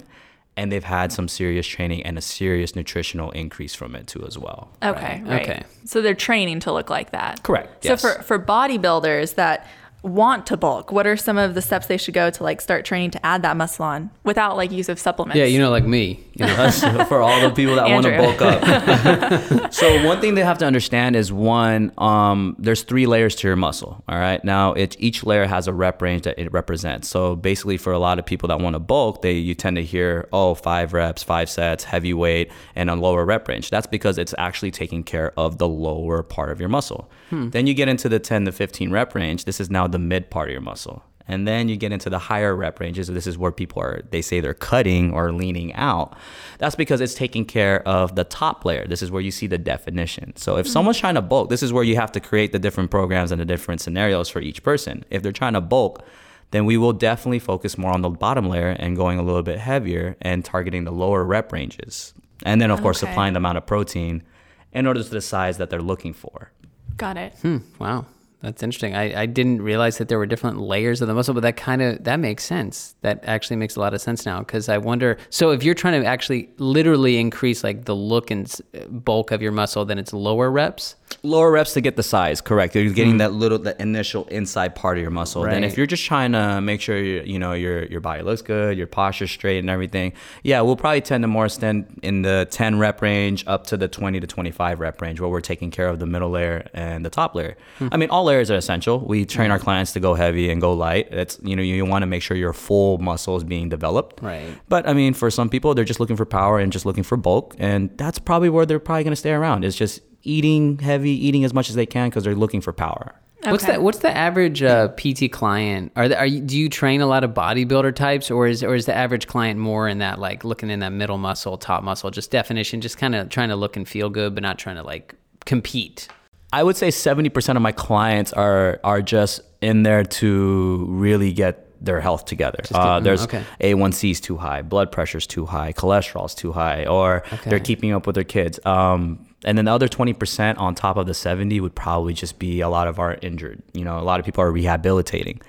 and 0.60 0.70
they've 0.70 0.84
had 0.84 1.10
some 1.10 1.26
serious 1.26 1.66
training 1.66 2.02
and 2.02 2.18
a 2.18 2.20
serious 2.20 2.76
nutritional 2.76 3.30
increase 3.30 3.74
from 3.74 3.94
it 3.94 4.06
too 4.06 4.22
as 4.26 4.36
well. 4.36 4.70
Okay, 4.82 5.22
right. 5.24 5.40
Okay. 5.40 5.62
So 5.86 6.02
they're 6.02 6.12
training 6.12 6.60
to 6.60 6.72
look 6.72 6.90
like 6.90 7.12
that. 7.12 7.42
Correct, 7.42 7.82
So 7.82 7.92
yes. 7.92 8.00
for 8.02 8.22
for 8.22 8.38
bodybuilders 8.38 9.36
that 9.36 9.66
want 10.02 10.46
to 10.46 10.56
bulk, 10.56 10.92
what 10.92 11.06
are 11.06 11.16
some 11.16 11.38
of 11.38 11.54
the 11.54 11.62
steps 11.62 11.86
they 11.86 11.96
should 11.96 12.14
go 12.14 12.30
to 12.30 12.42
like 12.42 12.60
start 12.60 12.84
training 12.84 13.10
to 13.12 13.26
add 13.26 13.42
that 13.42 13.56
muscle 13.56 13.84
on 13.84 14.10
without 14.24 14.56
like 14.56 14.70
use 14.70 14.88
of 14.88 14.98
supplements? 14.98 15.38
Yeah, 15.38 15.44
you 15.44 15.58
know, 15.58 15.70
like 15.70 15.84
me. 15.84 16.24
You 16.34 16.46
know, 16.46 16.70
for 17.08 17.20
all 17.20 17.40
the 17.40 17.54
people 17.54 17.74
that 17.76 17.88
want 17.88 18.06
to 18.06 18.16
bulk 18.16 18.40
up. 18.40 19.72
so 19.72 20.06
one 20.06 20.20
thing 20.20 20.34
they 20.34 20.44
have 20.44 20.58
to 20.58 20.66
understand 20.66 21.16
is 21.16 21.32
one, 21.32 21.92
um, 21.98 22.56
there's 22.58 22.82
three 22.82 23.06
layers 23.06 23.34
to 23.36 23.46
your 23.46 23.56
muscle. 23.56 24.02
All 24.08 24.18
right. 24.18 24.42
Now 24.44 24.72
it, 24.72 24.96
each 24.98 25.24
layer 25.24 25.46
has 25.46 25.68
a 25.68 25.72
rep 25.72 26.00
range 26.00 26.22
that 26.22 26.38
it 26.38 26.52
represents. 26.52 27.08
So 27.08 27.36
basically, 27.36 27.76
for 27.76 27.92
a 27.92 27.98
lot 27.98 28.18
of 28.18 28.26
people 28.26 28.48
that 28.48 28.60
want 28.60 28.74
to 28.74 28.80
bulk, 28.80 29.22
they 29.22 29.32
you 29.32 29.54
tend 29.54 29.76
to 29.76 29.84
hear 29.84 30.28
oh 30.32 30.54
five 30.54 30.92
reps, 30.92 31.22
five 31.22 31.50
sets, 31.50 31.84
heavy 31.84 32.14
weight, 32.14 32.50
and 32.74 32.88
a 32.88 32.94
lower 32.94 33.24
rep 33.24 33.46
range. 33.48 33.70
That's 33.70 33.86
because 33.86 34.18
it's 34.18 34.34
actually 34.38 34.70
taking 34.70 35.02
care 35.02 35.32
of 35.36 35.58
the 35.58 35.68
lower 35.68 36.22
part 36.22 36.50
of 36.50 36.60
your 36.60 36.68
muscle. 36.68 37.10
Then 37.30 37.66
you 37.66 37.74
get 37.74 37.88
into 37.88 38.08
the 38.08 38.18
10 38.18 38.46
to 38.46 38.52
15 38.52 38.90
rep 38.90 39.14
range. 39.14 39.44
This 39.44 39.60
is 39.60 39.70
now 39.70 39.86
the 39.92 39.98
mid 39.98 40.30
part 40.30 40.48
of 40.48 40.52
your 40.52 40.60
muscle. 40.60 41.02
And 41.28 41.46
then 41.46 41.68
you 41.68 41.76
get 41.76 41.92
into 41.92 42.10
the 42.10 42.18
higher 42.18 42.56
rep 42.56 42.80
ranges. 42.80 43.06
This 43.06 43.26
is 43.28 43.38
where 43.38 43.52
people 43.52 43.80
are, 43.80 44.02
they 44.10 44.20
say 44.20 44.40
they're 44.40 44.52
cutting 44.52 45.12
or 45.12 45.32
leaning 45.32 45.72
out. 45.74 46.16
That's 46.58 46.74
because 46.74 47.00
it's 47.00 47.14
taking 47.14 47.44
care 47.44 47.86
of 47.86 48.16
the 48.16 48.24
top 48.24 48.64
layer. 48.64 48.84
This 48.88 49.00
is 49.00 49.12
where 49.12 49.22
you 49.22 49.30
see 49.30 49.46
the 49.46 49.58
definition. 49.58 50.34
So 50.36 50.56
if 50.56 50.66
someone's 50.66 50.98
trying 50.98 51.14
to 51.14 51.22
bulk, 51.22 51.48
this 51.48 51.62
is 51.62 51.72
where 51.72 51.84
you 51.84 51.94
have 51.94 52.10
to 52.12 52.20
create 52.20 52.50
the 52.50 52.58
different 52.58 52.90
programs 52.90 53.30
and 53.30 53.40
the 53.40 53.44
different 53.44 53.80
scenarios 53.80 54.28
for 54.28 54.40
each 54.40 54.64
person. 54.64 55.04
If 55.08 55.22
they're 55.22 55.30
trying 55.30 55.52
to 55.52 55.60
bulk, 55.60 56.02
then 56.50 56.64
we 56.64 56.76
will 56.76 56.92
definitely 56.92 57.38
focus 57.38 57.78
more 57.78 57.92
on 57.92 58.02
the 58.02 58.10
bottom 58.10 58.48
layer 58.48 58.70
and 58.70 58.96
going 58.96 59.20
a 59.20 59.22
little 59.22 59.44
bit 59.44 59.60
heavier 59.60 60.16
and 60.20 60.44
targeting 60.44 60.82
the 60.82 60.90
lower 60.90 61.22
rep 61.22 61.52
ranges. 61.52 62.12
And 62.44 62.60
then, 62.60 62.72
of 62.72 62.80
course, 62.82 63.00
Okay. 63.04 63.08
supplying 63.12 63.34
the 63.34 63.38
amount 63.38 63.56
of 63.58 63.66
protein 63.66 64.24
in 64.72 64.84
order 64.84 65.00
to 65.00 65.08
the 65.08 65.20
size 65.20 65.58
that 65.58 65.70
they're 65.70 65.80
looking 65.80 66.12
for. 66.12 66.50
Got 66.96 67.16
it. 67.18 67.34
Hmm, 67.42 67.58
wow, 67.78 68.06
that's 68.42 68.62
interesting. 68.62 68.94
I, 68.94 69.22
I 69.22 69.26
didn't 69.26 69.60
realize 69.60 69.98
that 69.98 70.08
there 70.08 70.16
were 70.16 70.26
different 70.26 70.58
layers 70.60 71.02
of 71.02 71.08
the 71.08 71.14
muscle, 71.14 71.34
but 71.34 71.40
that 71.40 71.56
kind 71.56 71.82
of 71.82 72.02
that 72.04 72.16
makes 72.16 72.44
sense. 72.44 72.94
That 73.02 73.22
actually 73.24 73.56
makes 73.56 73.76
a 73.76 73.80
lot 73.80 73.92
of 73.92 74.00
sense 74.00 74.24
now 74.24 74.38
because 74.38 74.68
I 74.68 74.78
wonder. 74.78 75.18
So 75.28 75.50
if 75.50 75.62
you're 75.62 75.74
trying 75.74 76.00
to 76.00 76.06
actually 76.06 76.48
literally 76.56 77.18
increase 77.18 77.62
like 77.62 77.84
the 77.84 77.94
look 77.94 78.30
and 78.30 78.50
bulk 78.88 79.30
of 79.30 79.42
your 79.42 79.52
muscle, 79.52 79.84
then 79.84 79.98
it's 79.98 80.14
lower 80.14 80.50
reps. 80.50 80.96
lower 81.22 81.50
reps 81.50 81.74
to 81.74 81.80
get 81.80 81.96
the 81.96 82.02
size 82.02 82.40
correct 82.40 82.74
you're 82.74 82.92
getting 82.92 83.16
mm. 83.16 83.18
that 83.18 83.32
little 83.32 83.58
the 83.58 83.80
initial 83.82 84.24
inside 84.26 84.74
part 84.74 84.96
of 84.96 85.02
your 85.02 85.10
muscle 85.10 85.42
then 85.42 85.64
if 85.64 85.76
you're 85.76 85.86
just 85.86 86.04
trying 86.04 86.32
to 86.32 86.60
make 86.60 86.80
sure 86.80 86.98
you 86.98 87.20
you 87.26 87.38
know 87.38 87.52
your 87.52 87.84
your 87.86 88.00
body 88.00 88.22
looks 88.22 88.42
good 88.42 88.78
your 88.78 88.86
posture 88.86 89.26
straight 89.26 89.58
and 89.58 89.68
everything 89.68 90.12
yeah 90.44 90.60
we'll 90.60 90.76
probably 90.76 91.00
tend 91.00 91.22
to 91.22 91.28
more 91.28 91.46
extend 91.46 91.98
in 92.02 92.22
the 92.22 92.46
10 92.50 92.78
rep 92.78 93.02
range 93.02 93.44
up 93.46 93.66
to 93.66 93.76
the 93.76 93.88
20 93.88 94.20
to 94.20 94.26
25 94.26 94.80
rep 94.80 95.02
range 95.02 95.20
where 95.20 95.28
we're 95.28 95.40
taking 95.40 95.70
care 95.70 95.88
of 95.88 95.98
the 95.98 96.06
middle 96.06 96.30
layer 96.30 96.66
and 96.72 97.04
the 97.04 97.10
top 97.10 97.34
layer 97.34 97.56
hmm. 97.78 97.88
i 97.92 97.96
mean 97.96 98.08
all 98.08 98.29
layers 98.30 98.50
are 98.50 98.56
essential. 98.56 98.98
We 99.00 99.24
train 99.24 99.50
our 99.50 99.58
clients 99.58 99.92
to 99.94 100.00
go 100.00 100.14
heavy 100.14 100.50
and 100.50 100.60
go 100.60 100.72
light. 100.72 101.08
It's 101.12 101.38
you 101.42 101.54
know 101.56 101.62
you 101.62 101.84
want 101.84 102.02
to 102.02 102.06
make 102.06 102.22
sure 102.22 102.36
your 102.36 102.52
full 102.52 102.98
muscle 102.98 103.36
is 103.36 103.44
being 103.44 103.68
developed. 103.68 104.22
Right. 104.22 104.48
But 104.68 104.88
I 104.88 104.92
mean, 104.94 105.12
for 105.14 105.30
some 105.30 105.48
people, 105.48 105.74
they're 105.74 105.84
just 105.84 106.00
looking 106.00 106.16
for 106.16 106.26
power 106.26 106.58
and 106.58 106.72
just 106.72 106.86
looking 106.86 107.02
for 107.04 107.16
bulk, 107.16 107.54
and 107.58 107.90
that's 107.98 108.18
probably 108.18 108.48
where 108.48 108.64
they're 108.66 108.78
probably 108.88 109.04
going 109.04 109.12
to 109.12 109.16
stay 109.26 109.32
around. 109.32 109.64
It's 109.64 109.76
just 109.76 110.00
eating 110.22 110.78
heavy, 110.78 111.12
eating 111.26 111.44
as 111.44 111.52
much 111.54 111.68
as 111.70 111.74
they 111.74 111.86
can 111.86 112.08
because 112.08 112.24
they're 112.24 112.34
looking 112.34 112.60
for 112.60 112.72
power. 112.72 113.14
What's 113.42 113.64
Okay. 113.64 113.72
that? 113.72 113.82
What's 113.82 114.00
the 114.00 114.14
average 114.14 114.62
uh, 114.62 114.88
PT 114.98 115.32
client? 115.32 115.92
Are, 115.96 116.08
the, 116.10 116.18
are 116.18 116.26
you, 116.26 116.40
do 116.42 116.58
you 116.58 116.68
train 116.68 117.00
a 117.00 117.06
lot 117.06 117.24
of 117.24 117.30
bodybuilder 117.32 117.94
types, 117.94 118.30
or 118.30 118.46
is 118.46 118.62
or 118.62 118.74
is 118.74 118.84
the 118.84 118.94
average 118.94 119.26
client 119.26 119.58
more 119.58 119.88
in 119.88 119.98
that 119.98 120.18
like 120.18 120.44
looking 120.44 120.68
in 120.68 120.80
that 120.80 120.92
middle 120.92 121.16
muscle, 121.18 121.56
top 121.56 121.82
muscle, 121.82 122.10
just 122.10 122.30
definition, 122.30 122.82
just 122.82 122.98
kind 122.98 123.14
of 123.14 123.30
trying 123.30 123.48
to 123.48 123.56
look 123.56 123.76
and 123.78 123.88
feel 123.88 124.10
good, 124.10 124.34
but 124.34 124.42
not 124.42 124.58
trying 124.58 124.76
to 124.76 124.82
like 124.82 125.14
compete? 125.46 126.08
I 126.52 126.62
would 126.62 126.76
say 126.76 126.88
70% 126.88 127.56
of 127.56 127.62
my 127.62 127.72
clients 127.72 128.32
are 128.32 128.80
are 128.84 129.02
just 129.02 129.40
in 129.60 129.82
there 129.82 130.04
to 130.04 130.86
really 130.88 131.32
get 131.32 131.66
their 131.84 132.00
health 132.00 132.24
together. 132.26 132.58
get- 132.62 132.74
Uh, 132.76 133.00
mm, 133.00 133.04
there's 133.04 133.22
okay. 133.24 133.42
A1C 133.60 134.10
is 134.10 134.20
too 134.20 134.36
high, 134.36 134.62
blood 134.62 134.90
pressure's 134.92 135.26
too 135.26 135.46
high, 135.46 135.72
cholesterol's 135.72 136.34
too 136.34 136.52
high, 136.52 136.84
or 136.86 137.22
they're 137.44 137.60
keeping 137.60 137.92
up 137.92 138.06
with 138.06 138.14
their 138.16 138.24
kids. 138.24 138.58
Um, 138.66 139.26
and 139.44 139.56
then 139.56 139.64
the 139.64 139.72
other 139.72 139.88
20% 139.88 140.58
on 140.58 140.74
top 140.74 140.96
of 140.96 141.06
the 141.06 141.14
70 141.14 141.60
would 141.60 141.74
probably 141.74 142.12
just 142.12 142.38
be 142.38 142.60
a 142.60 142.68
lot 142.68 142.86
of 142.88 142.98
our 142.98 143.14
injured. 143.22 143.62
You 143.72 143.84
know, 143.84 143.98
a 143.98 144.02
lot 144.04 144.20
of 144.20 144.26
people 144.26 144.42
are 144.44 144.52
rehabilitating. 144.52 145.40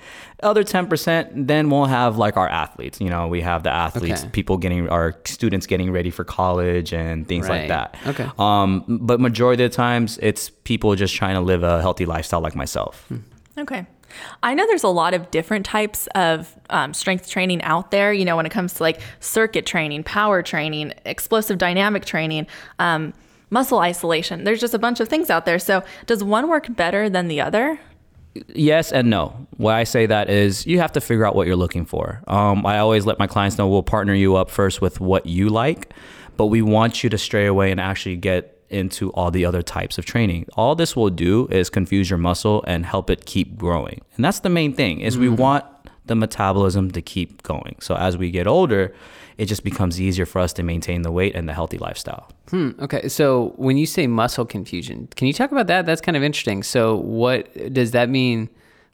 Other 0.44 0.64
10% 0.64 1.48
then 1.48 1.70
we'll 1.70 1.86
have 1.86 2.18
like 2.18 2.38
our 2.38 2.48
athletes. 2.48 3.02
You 3.02 3.10
know, 3.10 3.28
we 3.28 3.42
have 3.42 3.64
the 3.64 3.70
athletes, 3.70 4.22
Okay. 4.22 4.30
people 4.32 4.58
getting 4.58 4.88
our 4.90 5.16
students 5.26 5.68
getting 5.68 5.92
ready 5.92 6.10
for 6.10 6.24
college 6.24 6.94
and 6.94 7.28
things 7.28 7.48
Right. 7.50 7.60
like 7.60 7.68
that. 7.70 7.96
Okay. 8.08 8.30
Um, 8.40 8.84
but 9.02 9.20
majority 9.20 9.64
of 9.66 9.72
the 9.72 9.76
times, 9.76 10.18
it's 10.22 10.50
people 10.64 10.96
just 10.96 11.14
trying 11.14 11.36
to 11.36 11.42
live 11.42 11.62
a 11.64 11.82
healthy 11.82 12.06
lifestyle 12.06 12.42
like 12.42 12.56
myself. 12.56 13.08
Okay. 13.58 13.86
I 14.44 14.54
know 14.54 14.66
there's 14.68 14.84
a 14.84 14.90
lot 14.90 15.14
of 15.14 15.32
different 15.32 15.66
types 15.66 16.08
of 16.16 16.54
um, 16.70 16.94
strength 16.94 17.30
training 17.30 17.62
out 17.64 17.92
there, 17.92 18.12
you 18.12 18.26
know, 18.26 18.36
when 18.36 18.46
it 18.46 18.52
comes 18.52 18.74
to 18.76 18.84
like 18.84 19.00
circuit 19.22 19.66
training, 19.66 20.04
power 20.04 20.42
training, 20.44 20.94
explosive 21.06 21.58
dynamic 21.58 22.04
training, 22.06 22.48
um, 22.80 23.14
muscle 23.52 23.80
isolation. 23.80 24.44
There's 24.44 24.60
just 24.60 24.74
a 24.74 24.80
bunch 24.80 25.00
of 25.00 25.08
things 25.08 25.30
out 25.30 25.46
there. 25.46 25.60
So, 25.60 25.84
does 26.08 26.24
one 26.24 26.48
work 26.48 26.76
better 26.76 27.08
than 27.10 27.28
the 27.28 27.42
other? 27.42 27.80
Yes 28.56 28.92
and 28.92 29.10
no. 29.10 29.46
Why 29.58 29.80
I 29.80 29.84
say 29.84 30.06
that 30.06 30.30
is 30.30 30.66
you 30.66 30.80
have 30.80 30.94
to 30.94 31.02
figure 31.02 31.26
out 31.26 31.36
what 31.36 31.48
you're 31.48 31.56
looking 31.56 31.86
for. 31.86 32.24
Um, 32.28 32.66
I 32.66 32.80
always 32.80 33.06
let 33.06 33.20
my 33.20 33.28
clients 33.28 33.58
know 33.58 33.68
we'll 33.68 33.84
partner 33.84 34.14
you 34.14 34.36
up 34.38 34.50
first 34.50 34.82
with 34.82 35.02
what 35.02 35.26
you 35.26 35.50
like, 35.50 35.94
but 36.38 36.46
we 36.48 36.62
want 36.62 37.04
you 37.04 37.10
to 37.10 37.18
stray 37.18 37.46
away 37.46 37.72
and 37.72 37.80
actually 37.80 38.16
get 38.16 38.58
into 38.70 39.12
all 39.12 39.32
the 39.32 39.46
other 39.46 39.62
types 39.62 39.98
of 39.98 40.06
training. 40.06 40.48
All 40.54 40.76
this 40.76 40.96
will 40.96 41.10
do 41.10 41.48
is 41.52 41.70
confuse 41.70 42.10
your 42.10 42.18
muscle 42.18 42.64
and 42.66 42.86
help 42.86 43.10
it 43.10 43.26
keep 43.26 43.58
growing. 43.58 44.00
And 44.16 44.24
that's 44.24 44.40
the 44.40 44.50
main 44.50 44.74
thing 44.74 45.02
is 45.02 45.18
we 45.18 45.28
want 45.28 45.66
the 46.06 46.16
metabolism 46.16 46.92
to 46.92 47.02
keep 47.02 47.44
going. 47.44 47.76
So 47.80 47.96
as 47.96 48.18
we 48.18 48.32
get 48.32 48.48
older, 48.48 48.94
it 49.38 49.46
just 49.46 49.64
becomes 49.64 50.00
easier 50.00 50.26
for 50.26 50.40
us 50.40 50.54
to 50.54 50.64
maintain 50.64 51.04
the 51.04 51.12
weight 51.12 51.36
and 51.36 51.48
the 51.48 51.54
healthy 51.54 51.78
lifestyle. 51.78 52.30
Hmm. 52.50 52.72
Okay. 52.80 53.08
So 53.08 53.54
when 53.58 53.78
you 53.78 53.86
say 53.86 54.08
muscle 54.08 54.46
confusion, 54.46 55.08
can 55.16 55.28
you 55.28 55.34
talk 55.34 55.52
about 55.52 55.68
that? 55.68 55.86
That's 55.86 56.02
kind 56.02 56.18
of 56.18 56.24
interesting. 56.24 56.64
So 56.64 56.98
what 56.98 57.74
does 57.74 57.92
that 57.92 58.10
mean? 58.10 58.50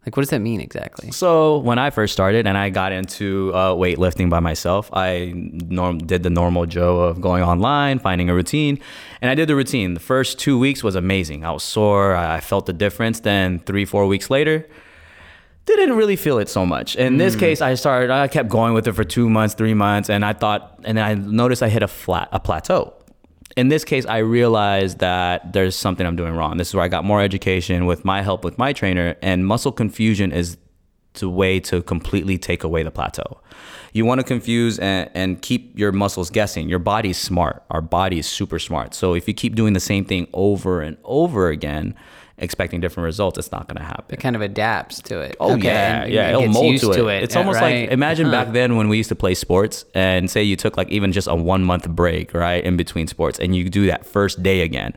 Like, 0.05 0.15
what 0.15 0.21
does 0.21 0.29
that 0.29 0.39
mean 0.39 0.61
exactly? 0.61 1.11
So 1.11 1.57
when 1.57 1.79
I 1.79 1.89
first 1.89 2.13
started 2.13 2.47
and 2.47 2.57
I 2.57 2.69
got 2.69 2.93
into 2.93 3.51
uh, 3.53 3.73
weightlifting 3.73 4.29
by 4.29 4.39
myself, 4.39 4.89
I 4.93 5.33
norm- 5.35 5.97
did 5.97 6.23
the 6.23 6.29
normal 6.29 6.65
Joe 6.65 6.99
of 7.01 7.19
going 7.19 7.43
online, 7.43 7.99
finding 7.99 8.29
a 8.29 8.33
routine, 8.33 8.79
and 9.21 9.29
I 9.29 9.35
did 9.35 9.49
the 9.49 9.55
routine. 9.55 9.95
The 9.95 9.99
first 9.99 10.39
two 10.39 10.57
weeks 10.57 10.81
was 10.81 10.95
amazing. 10.95 11.43
I 11.43 11.51
was 11.51 11.63
sore. 11.63 12.15
I 12.15 12.37
I 12.37 12.39
felt 12.39 12.67
the 12.67 12.73
difference. 12.73 13.19
Then 13.19 13.59
three, 13.59 13.83
four 13.83 14.07
weeks 14.07 14.29
later, 14.29 14.65
didn't 15.75 15.97
really 15.97 16.15
feel 16.15 16.39
it 16.39 16.49
so 16.49 16.65
much. 16.65 16.95
In 16.95 17.17
this 17.17 17.33
hmm. 17.33 17.41
case, 17.41 17.61
I 17.61 17.73
started. 17.75 18.09
I 18.09 18.27
kept 18.27 18.49
going 18.49 18.73
with 18.73 18.87
it 18.87 18.93
for 18.93 19.03
two 19.03 19.29
months, 19.29 19.53
three 19.53 19.73
months, 19.73 20.09
and 20.09 20.23
I 20.23 20.33
thought, 20.33 20.79
and 20.83 20.97
then 20.97 21.05
I 21.05 21.13
noticed 21.13 21.61
I 21.61 21.69
hit 21.69 21.83
a 21.83 21.87
flat, 21.87 22.29
a 22.31 22.39
plateau. 22.39 22.93
In 23.55 23.69
this 23.69 23.83
case, 23.83 24.05
I 24.05 24.19
realized 24.19 24.99
that 24.99 25.51
there's 25.53 25.75
something 25.75 26.05
I'm 26.05 26.15
doing 26.15 26.33
wrong. 26.35 26.57
This 26.57 26.69
is 26.69 26.75
where 26.75 26.83
I 26.83 26.87
got 26.87 27.03
more 27.03 27.21
education 27.21 27.85
with 27.85 28.05
my 28.05 28.21
help 28.21 28.43
with 28.43 28.57
my 28.57 28.71
trainer, 28.71 29.15
and 29.21 29.45
muscle 29.45 29.71
confusion 29.71 30.31
is 30.31 30.57
the 31.19 31.29
way 31.29 31.59
to 31.59 31.81
completely 31.81 32.37
take 32.37 32.63
away 32.63 32.83
the 32.83 32.91
plateau. 32.91 33.41
You 33.93 34.05
want 34.05 34.19
to 34.19 34.23
confuse 34.23 34.77
and, 34.79 35.09
and 35.13 35.41
keep 35.41 35.77
your 35.77 35.91
muscles 35.91 36.29
guessing. 36.29 36.69
Your 36.69 36.79
body's 36.79 37.17
smart. 37.17 37.63
Our 37.71 37.81
body 37.81 38.19
is 38.19 38.27
super 38.27 38.59
smart. 38.59 38.93
So 38.93 39.13
if 39.15 39.27
you 39.27 39.33
keep 39.33 39.55
doing 39.55 39.73
the 39.73 39.79
same 39.79 40.05
thing 40.05 40.27
over 40.33 40.81
and 40.81 40.97
over 41.03 41.49
again, 41.49 41.95
expecting 42.39 42.79
different 42.79 43.05
results, 43.05 43.37
it's 43.37 43.51
not 43.51 43.67
going 43.67 43.77
to 43.77 43.83
happen. 43.83 44.05
It 44.09 44.19
kind 44.19 44.35
of 44.35 44.41
adapts 44.41 45.01
to 45.03 45.19
it. 45.21 45.35
Oh 45.39 45.53
Okay, 45.53 45.65
yeah, 45.67 46.03
and- 46.03 46.13
yeah, 46.13 46.29
it'll 46.29 46.41
gets 46.41 46.53
mold 46.53 46.71
used 46.73 46.93
to 46.93 47.07
it. 47.07 47.23
It's 47.23 47.33
Yeah, 47.35 47.39
almost 47.41 47.59
right. 47.61 47.81
like 47.83 47.91
imagine 47.91 48.25
Huh. 48.27 48.31
back 48.31 48.43
uh-huh. 48.43 48.51
then 48.53 48.75
when 48.75 48.89
we 48.89 48.97
used 48.97 49.09
to 49.09 49.15
play 49.15 49.33
sports, 49.33 49.85
and 49.95 50.29
say 50.29 50.43
you 50.43 50.55
took 50.55 50.77
like 50.77 50.89
even 50.89 51.11
just 51.11 51.27
a 51.27 51.35
one 51.35 51.63
month 51.63 51.87
break, 51.89 52.33
right, 52.33 52.63
in 52.63 52.77
between 52.77 53.07
sports, 53.07 53.39
and 53.39 53.55
you 53.55 53.69
do 53.69 53.87
that 53.87 54.05
first 54.05 54.43
day 54.43 54.61
again. 54.61 54.93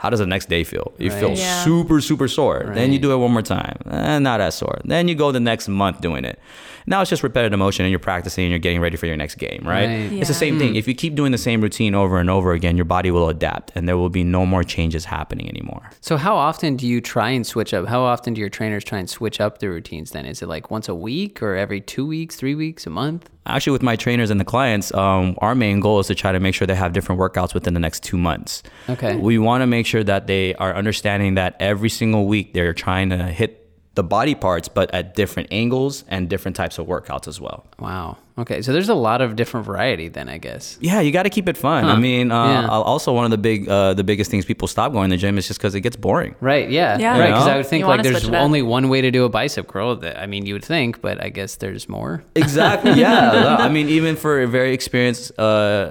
How 0.00 0.08
does 0.08 0.20
the 0.20 0.26
next 0.26 0.48
day 0.48 0.64
feel? 0.64 0.94
You 0.98 1.10
feel 1.10 1.34
Yeah. 1.34 1.62
super, 1.62 2.00
super 2.00 2.26
sore. 2.26 2.70
Then 2.74 2.90
you 2.90 2.98
do 2.98 3.12
it 3.12 3.16
one 3.18 3.32
more 3.32 3.42
time, 3.42 3.76
eh, 3.90 4.18
not 4.18 4.40
as 4.40 4.54
sore. 4.54 4.80
Then 4.84 5.08
you 5.08 5.14
go 5.14 5.30
the 5.30 5.40
next 5.40 5.68
month 5.68 6.00
doing 6.00 6.24
it. 6.24 6.38
Now 6.86 7.02
it's 7.02 7.10
just 7.10 7.22
repetitive 7.22 7.58
motion, 7.58 7.84
and 7.84 7.90
you're 7.90 7.98
practicing, 7.98 8.44
and 8.44 8.50
you're 8.50 8.58
getting 8.58 8.80
ready 8.80 8.96
for 8.96 9.04
your 9.06 9.16
next 9.18 9.34
game, 9.34 9.60
right? 9.64 9.86
Right. 9.86 10.12
It's 10.20 10.28
the 10.28 10.32
Yeah. 10.34 10.44
same 10.46 10.58
thing. 10.58 10.74
If 10.74 10.88
you 10.88 10.94
keep 10.94 11.14
doing 11.14 11.32
the 11.32 11.38
same 11.38 11.60
routine 11.60 11.94
over 11.94 12.18
and 12.18 12.30
over 12.30 12.54
again, 12.54 12.76
your 12.76 12.86
body 12.86 13.10
will 13.10 13.28
adapt, 13.28 13.72
and 13.74 13.86
there 13.86 13.98
will 13.98 14.08
be 14.08 14.24
no 14.24 14.46
more 14.46 14.64
changes 14.64 15.04
happening 15.04 15.46
anymore. 15.50 15.90
So 16.00 16.16
how 16.16 16.34
often 16.34 16.76
do 16.76 16.86
you 16.86 17.02
try 17.02 17.28
and 17.30 17.46
switch 17.46 17.74
up? 17.74 17.86
How 17.86 18.00
often 18.00 18.32
do 18.32 18.40
your 18.40 18.48
trainers 18.48 18.82
try 18.82 18.98
and 18.98 19.08
switch 19.10 19.38
up 19.38 19.58
the 19.58 19.68
routines? 19.68 20.12
Then 20.12 20.24
is 20.24 20.40
it 20.40 20.48
like 20.48 20.70
once 20.70 20.88
a 20.88 20.94
week 20.94 21.42
or 21.42 21.54
every 21.54 21.82
two 21.82 22.06
weeks, 22.06 22.36
three 22.36 22.54
weeks, 22.54 22.86
a 22.86 22.90
month? 22.90 23.28
Actually 23.54 23.72
with 23.72 23.82
my 23.82 23.96
trainers 23.96 24.30
and 24.30 24.38
the 24.40 24.44
clients 24.44 24.92
um, 24.94 25.36
our 25.38 25.54
main 25.54 25.80
goal 25.80 25.98
is 26.00 26.06
to 26.06 26.14
try 26.14 26.32
to 26.32 26.40
make 26.40 26.54
sure 26.54 26.66
they 26.66 26.74
have 26.74 26.92
different 26.92 27.20
workouts 27.20 27.54
within 27.54 27.74
the 27.74 27.80
next 27.80 28.02
two 28.02 28.16
months 28.18 28.62
Okay. 28.88 29.16
we 29.16 29.38
want 29.38 29.62
to 29.62 29.66
make 29.66 29.86
sure 29.86 30.04
that 30.04 30.26
they 30.26 30.54
are 30.56 30.74
understanding 30.74 31.34
that 31.34 31.56
every 31.60 31.88
single 31.90 32.26
week 32.26 32.54
they're 32.54 32.72
trying 32.74 33.10
to 33.10 33.18
hit 33.24 33.56
the 33.96 34.02
body 34.04 34.34
parts 34.34 34.68
but 34.68 34.92
at 34.94 35.14
different 35.14 35.48
angles 35.52 36.04
and 36.08 36.28
different 36.28 36.56
types 36.56 36.78
of 36.78 36.86
workouts 36.86 37.26
as 37.28 37.40
well 37.40 37.66
Wow. 37.78 38.16
Okay. 38.40 38.62
So 38.62 38.72
there's 38.72 38.88
a 38.88 38.94
lot 38.94 39.20
of 39.20 39.36
different 39.36 39.66
variety 39.66 40.08
then, 40.08 40.28
I 40.28 40.38
guess. 40.38 40.78
yeah 40.80 41.00
you 41.00 41.10
got 41.12 41.24
to 41.24 41.30
keep 41.30 41.48
it 41.48 41.56
fun 41.56 41.84
i 41.84 41.96
mean 42.08 42.26
uh, 42.32 42.62
Yeah. 42.62 42.68
also 42.92 43.12
one 43.12 43.24
of 43.24 43.30
the 43.36 43.38
big 43.50 43.68
uh, 43.68 43.94
the 44.00 44.04
biggest 44.04 44.30
things 44.30 44.44
people 44.52 44.66
stop 44.68 44.92
going 44.92 45.10
to 45.10 45.16
the 45.16 45.20
gym 45.20 45.36
is 45.38 45.46
just 45.48 45.58
because 45.60 45.74
it 45.74 45.82
gets 45.82 45.96
boring 46.06 46.34
Right. 46.40 46.66
Yeah. 46.70 46.98
Yeah. 46.98 47.18
Right. 47.18 47.28
Because? 47.30 47.48
I 47.52 47.56
would 47.58 47.66
think 47.70 47.80
You 47.82 47.88
like 47.88 48.02
there's 48.02 48.20
switch 48.22 48.32
it 48.32 48.36
up. 48.36 48.42
only 48.48 48.62
one 48.62 48.88
way 48.92 49.00
to 49.06 49.10
do 49.10 49.22
a 49.24 49.28
bicep 49.38 49.66
curl. 49.72 49.96
That 50.02 50.14
I 50.22 50.26
mean, 50.32 50.42
you 50.46 50.54
would 50.56 50.64
think, 50.74 50.90
but 51.06 51.16
I 51.26 51.28
guess 51.38 51.56
there's 51.62 51.84
more. 51.96 52.12
Exactly. 52.34 52.92
Yeah. 53.04 53.56
I 53.66 53.68
mean, 53.68 53.88
even 53.98 54.16
for 54.22 54.32
very 54.46 54.72
experienced, 54.78 55.32
uh, 55.38 55.42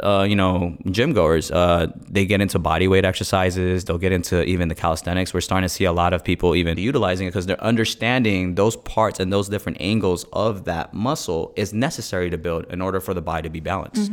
uh, 0.10 0.26
you 0.32 0.36
know, 0.42 0.76
gym 0.98 1.14
goers, 1.14 1.52
uh, 1.52 1.88
they 2.16 2.26
get 2.26 2.40
into 2.42 2.58
body 2.72 2.88
weight 2.88 3.06
exercises. 3.06 3.86
They'll 3.86 4.04
get 4.08 4.12
into 4.20 4.36
even 4.54 4.66
the 4.70 4.76
calisthenics. 4.84 5.34
We're 5.34 5.42
starting 5.50 5.68
to 5.70 5.74
see 5.78 5.86
a 5.86 5.94
lot 6.02 6.12
of 6.14 6.24
people 6.24 6.56
even 6.62 6.78
utilizing 6.78 7.28
it 7.28 7.32
because 7.32 7.46
they're 7.48 7.64
understanding 7.74 8.56
those 8.56 8.76
parts 8.96 9.20
and 9.20 9.28
those 9.36 9.48
different 9.50 9.78
angles 9.82 10.26
of 10.34 10.66
that 10.66 10.94
muscle 10.94 11.54
is 11.56 11.74
necessary 11.74 12.30
to 12.30 12.38
build 12.40 12.66
in 12.70 12.82
order 12.82 13.00
for 13.00 13.14
the 13.14 13.22
buy 13.22 13.42
to 13.42 13.50
be 13.50 13.60
balanced. 13.60 14.12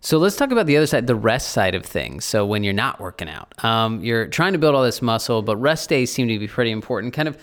So 0.00 0.18
let's 0.18 0.36
talk 0.36 0.50
about 0.50 0.66
the 0.66 0.76
other 0.76 0.86
side, 0.86 1.06
the 1.06 1.14
rest 1.14 1.50
side 1.50 1.74
of 1.74 1.84
things. 1.84 2.24
So 2.24 2.44
when 2.44 2.64
you're 2.64 2.72
not 2.72 3.00
working 3.00 3.28
out, 3.28 3.52
um, 3.64 4.02
you're 4.02 4.26
trying 4.26 4.52
to 4.52 4.58
build 4.58 4.74
all 4.74 4.82
this 4.82 5.00
muscle, 5.00 5.42
but 5.42 5.56
rest 5.56 5.88
days 5.88 6.12
seem 6.12 6.28
to 6.28 6.38
be 6.38 6.48
pretty 6.48 6.70
important. 6.70 7.14
Kind 7.14 7.28
of, 7.28 7.38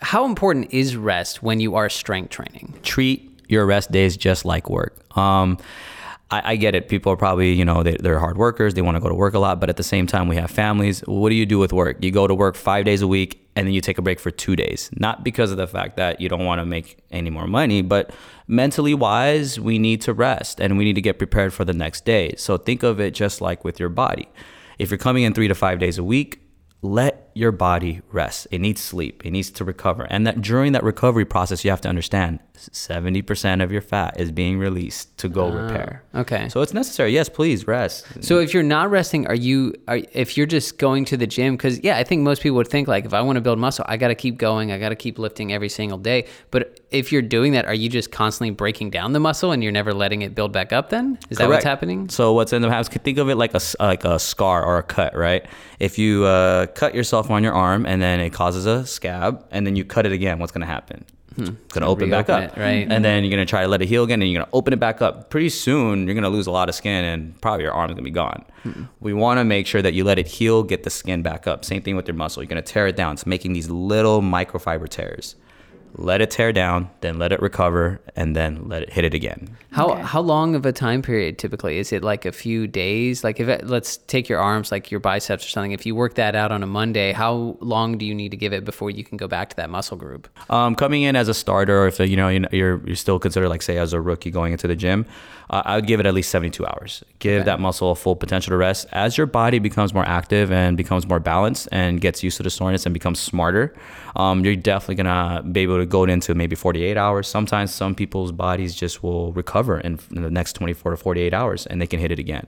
how 0.00 0.24
important 0.24 0.72
is 0.72 0.96
rest 0.96 1.42
when 1.42 1.60
you 1.60 1.74
are 1.74 1.88
strength 1.88 2.30
training? 2.30 2.74
treat 2.82 3.28
your 3.48 3.66
rest 3.66 3.92
days 3.92 4.16
just 4.16 4.44
like 4.44 4.68
work. 4.70 4.96
Um, 5.16 5.58
I, 6.30 6.52
I 6.52 6.56
get 6.56 6.74
it. 6.74 6.88
People 6.88 7.12
are 7.12 7.16
probably, 7.16 7.52
you 7.52 7.64
know, 7.64 7.82
they, 7.82 7.96
they're 7.98 8.18
hard 8.18 8.38
workers. 8.38 8.74
They 8.74 8.82
want 8.82 8.96
to 8.96 9.00
go 9.00 9.08
to 9.08 9.14
work 9.14 9.34
a 9.34 9.38
lot, 9.38 9.60
but 9.60 9.68
at 9.68 9.76
the 9.76 9.82
same 9.82 10.06
time, 10.06 10.26
we 10.26 10.36
have 10.36 10.50
families. 10.50 11.00
What 11.00 11.28
do 11.28 11.34
you 11.34 11.46
do 11.46 11.58
with 11.58 11.72
work? 11.72 12.02
You 12.02 12.10
go 12.10 12.26
to 12.26 12.34
work 12.34 12.56
five 12.56 12.84
days 12.86 13.02
a 13.02 13.06
week 13.06 13.46
and 13.54 13.66
then 13.66 13.74
you 13.74 13.82
take 13.82 13.98
a 13.98 14.02
break 14.02 14.18
for 14.18 14.30
two 14.30 14.56
days. 14.56 14.90
Not 14.96 15.22
because 15.22 15.50
of 15.50 15.58
the 15.58 15.66
fact 15.66 15.96
that 15.98 16.20
you 16.20 16.28
don't 16.30 16.46
want 16.46 16.60
to 16.60 16.64
make 16.64 16.98
any 17.10 17.28
more 17.28 17.46
money, 17.46 17.82
but 17.82 18.10
mentally 18.52 18.92
wise, 18.94 19.58
we 19.58 19.78
need 19.78 20.02
to 20.02 20.12
rest 20.12 20.60
and 20.60 20.76
we 20.76 20.84
need 20.84 20.92
to 20.92 21.00
get 21.00 21.18
prepared 21.18 21.52
for 21.52 21.64
the 21.64 21.72
next 21.72 22.04
day. 22.04 22.34
So 22.36 22.58
think 22.58 22.82
of 22.82 23.00
it 23.00 23.12
just 23.12 23.40
like 23.40 23.64
with 23.64 23.80
your 23.80 23.88
body. 23.88 24.28
If 24.78 24.90
you're 24.90 24.98
coming 24.98 25.24
in 25.24 25.32
three 25.32 25.48
to 25.48 25.54
five 25.54 25.78
days 25.78 25.98
a 25.98 26.04
week, 26.04 26.40
let 26.82 27.30
your 27.34 27.52
body 27.52 28.00
rest. 28.10 28.46
It 28.50 28.60
needs 28.60 28.80
sleep. 28.80 29.24
It 29.24 29.30
needs 29.30 29.50
to 29.52 29.64
recover. 29.64 30.04
And 30.04 30.26
that 30.26 30.42
during 30.42 30.72
that 30.72 30.82
recovery 30.82 31.24
process, 31.24 31.64
you 31.64 31.70
have 31.70 31.80
to 31.82 31.88
understand 31.88 32.40
70% 32.70 33.62
of 33.62 33.72
your 33.72 33.80
fat 33.80 34.20
is 34.20 34.30
being 34.30 34.58
released 34.58 35.16
to 35.18 35.28
go 35.28 35.50
repair. 35.50 36.02
okay. 36.14 36.48
So 36.48 36.60
it's 36.60 36.74
necessary. 36.74 37.12
Yes, 37.12 37.28
please 37.28 37.66
rest. 37.66 38.06
So 38.22 38.38
if 38.38 38.54
you're 38.54 38.62
not 38.62 38.90
resting, 38.90 39.26
are 39.26 39.34
you? 39.34 39.74
Are, 39.88 40.00
if 40.12 40.36
you're 40.36 40.46
just 40.46 40.78
going 40.78 41.04
to 41.06 41.16
the 41.16 41.26
gym, 41.26 41.56
because 41.56 41.82
yeah, 41.82 41.98
I 41.98 42.04
think 42.04 42.22
most 42.22 42.42
people 42.42 42.56
would 42.56 42.68
think 42.68 42.88
like, 42.88 43.04
if 43.04 43.14
I 43.14 43.20
want 43.22 43.36
to 43.36 43.40
build 43.40 43.58
muscle, 43.58 43.84
I 43.88 43.96
got 43.96 44.08
to 44.08 44.14
keep 44.14 44.38
going, 44.38 44.70
I 44.70 44.78
got 44.78 44.90
to 44.90 44.96
keep 44.96 45.18
lifting 45.18 45.52
every 45.52 45.68
single 45.68 45.98
day. 45.98 46.26
But 46.50 46.80
if 46.90 47.10
you're 47.10 47.22
doing 47.22 47.52
that, 47.52 47.64
are 47.64 47.74
you 47.74 47.88
just 47.88 48.12
constantly 48.12 48.50
breaking 48.50 48.90
down 48.90 49.12
the 49.12 49.20
muscle 49.20 49.52
and 49.52 49.62
you're 49.62 49.72
never 49.72 49.94
letting 49.94 50.22
it 50.22 50.34
build 50.34 50.52
back 50.52 50.72
up? 50.72 50.90
Then 50.90 51.18
is 51.30 51.38
that 51.38 51.48
what's 51.48 51.64
happening? 51.64 52.08
So 52.08 52.32
what's 52.32 52.52
in 52.52 52.62
the 52.62 52.70
house? 52.70 52.88
Think 52.88 53.18
of 53.18 53.28
it 53.28 53.36
like 53.36 53.54
a 53.54 53.60
like 53.80 54.04
a 54.04 54.18
scar 54.18 54.64
or 54.64 54.78
a 54.78 54.82
cut, 54.82 55.16
right? 55.16 55.44
If 55.80 55.98
you 55.98 56.24
uh, 56.24 56.66
cut 56.66 56.94
yourself 56.94 57.21
on 57.30 57.42
your 57.42 57.52
arm, 57.52 57.86
and 57.86 58.00
then 58.00 58.20
it 58.20 58.30
causes 58.30 58.66
a 58.66 58.86
scab, 58.86 59.44
and 59.50 59.66
then 59.66 59.76
you 59.76 59.84
cut 59.84 60.06
it 60.06 60.12
again. 60.12 60.38
What's 60.38 60.52
gonna 60.52 60.66
happen? 60.66 61.04
Hmm. 61.36 61.42
It's 61.64 61.72
gonna 61.72 61.88
open 61.88 62.10
back 62.10 62.28
up, 62.28 62.42
it, 62.42 62.60
right. 62.60 62.86
And 62.90 63.04
then 63.04 63.24
you're 63.24 63.30
gonna 63.30 63.46
try 63.46 63.62
to 63.62 63.68
let 63.68 63.80
it 63.80 63.88
heal 63.88 64.04
again, 64.04 64.20
and 64.20 64.30
you're 64.30 64.42
gonna 64.42 64.50
open 64.52 64.72
it 64.72 64.80
back 64.80 65.00
up. 65.00 65.30
Pretty 65.30 65.48
soon, 65.48 66.06
you're 66.06 66.14
gonna 66.14 66.28
lose 66.28 66.46
a 66.46 66.50
lot 66.50 66.68
of 66.68 66.74
skin, 66.74 67.04
and 67.04 67.40
probably 67.40 67.64
your 67.64 67.72
arm's 67.72 67.92
gonna 67.92 68.02
be 68.02 68.10
gone. 68.10 68.44
Hmm. 68.62 68.84
We 69.00 69.12
want 69.12 69.38
to 69.38 69.44
make 69.44 69.66
sure 69.66 69.80
that 69.82 69.94
you 69.94 70.04
let 70.04 70.18
it 70.18 70.26
heal, 70.26 70.62
get 70.62 70.82
the 70.82 70.90
skin 70.90 71.22
back 71.22 71.46
up. 71.46 71.64
Same 71.64 71.82
thing 71.82 71.96
with 71.96 72.06
your 72.06 72.16
muscle. 72.16 72.42
You're 72.42 72.48
gonna 72.48 72.62
tear 72.62 72.86
it 72.86 72.96
down. 72.96 73.14
It's 73.14 73.26
making 73.26 73.54
these 73.54 73.70
little 73.70 74.20
microfiber 74.20 74.88
tears. 74.88 75.36
Let 75.94 76.20
it 76.22 76.30
tear 76.30 76.52
down, 76.52 76.88
then 77.02 77.18
let 77.18 77.32
it 77.32 77.42
recover, 77.42 78.00
and 78.16 78.34
then 78.34 78.66
let 78.68 78.82
it 78.82 78.90
hit 78.92 79.04
it 79.04 79.12
again. 79.14 79.56
How 79.72 79.90
Okay. 79.90 80.02
how 80.02 80.20
long 80.20 80.54
of 80.54 80.64
a 80.64 80.72
time 80.72 81.02
period 81.02 81.38
typically? 81.38 81.78
Is 81.78 81.92
it 81.92 82.02
like 82.02 82.24
a 82.24 82.32
few 82.32 82.66
days? 82.66 83.22
Like 83.24 83.40
if 83.40 83.48
it, 83.48 83.66
let's 83.66 83.98
take 83.98 84.28
your 84.28 84.38
arms, 84.40 84.72
like 84.72 84.90
your 84.90 85.00
biceps 85.00 85.44
or 85.46 85.48
something. 85.50 85.72
If 85.72 85.84
you 85.86 85.94
work 85.94 86.14
that 86.14 86.34
out 86.34 86.50
on 86.52 86.62
a 86.62 86.66
Monday, 86.66 87.12
how 87.12 87.56
long 87.60 87.98
do 87.98 88.06
you 88.06 88.14
need 88.14 88.30
to 88.30 88.36
give 88.36 88.52
it 88.52 88.64
before 88.64 88.90
you 88.90 89.04
can 89.04 89.16
go 89.18 89.28
back 89.28 89.50
to 89.50 89.56
that 89.56 89.68
muscle 89.70 89.96
group? 89.96 90.28
Um, 90.50 90.74
coming 90.74 91.02
in 91.02 91.14
as 91.16 91.28
a 91.28 91.34
starter, 91.34 91.82
or 91.82 91.86
if 91.88 91.98
you 92.00 92.16
know 92.16 92.28
you're 92.28 92.80
you're 92.86 92.96
still 92.96 93.18
considered 93.18 93.48
like 93.50 93.62
say 93.62 93.76
as 93.78 93.92
a 93.92 94.00
rookie 94.00 94.30
going 94.30 94.52
into 94.52 94.66
the 94.66 94.76
gym, 94.76 95.04
uh, 95.50 95.62
I 95.64 95.76
would 95.76 95.86
give 95.86 96.00
it 96.00 96.06
at 96.06 96.14
least 96.14 96.30
72 96.30 96.66
hours. 96.66 97.04
Give 97.18 97.40
Okay. 97.40 97.44
that 97.44 97.60
muscle 97.60 97.90
a 97.90 97.94
full 97.94 98.16
potential 98.16 98.50
to 98.52 98.56
rest. 98.56 98.86
As 98.92 99.18
your 99.18 99.26
body 99.26 99.58
becomes 99.58 99.92
more 99.92 100.04
active 100.06 100.50
and 100.50 100.76
becomes 100.76 101.06
more 101.06 101.20
balanced 101.20 101.68
and 101.72 102.00
gets 102.00 102.22
used 102.22 102.38
to 102.38 102.42
the 102.42 102.50
soreness 102.50 102.86
and 102.86 102.92
becomes 102.94 103.20
smarter, 103.20 103.74
um, 104.16 104.44
you're 104.44 104.56
definitely 104.56 104.94
gonna 104.96 105.42
be 105.52 105.60
able 105.60 105.78
to 105.78 105.81
go 105.86 106.04
into 106.04 106.34
maybe 106.34 106.54
48 106.56 106.96
hours. 106.96 107.28
Sometimes 107.28 107.72
some 107.72 107.94
people's 107.94 108.32
bodies 108.32 108.74
just 108.74 109.02
will 109.02 109.32
recover 109.32 109.80
in, 109.80 109.98
in 110.14 110.22
the 110.22 110.30
next 110.30 110.54
24 110.54 110.92
to 110.92 110.96
48 110.96 111.34
hours 111.34 111.66
and 111.66 111.80
they 111.80 111.86
can 111.86 112.00
hit 112.00 112.10
it 112.10 112.18
again. 112.18 112.46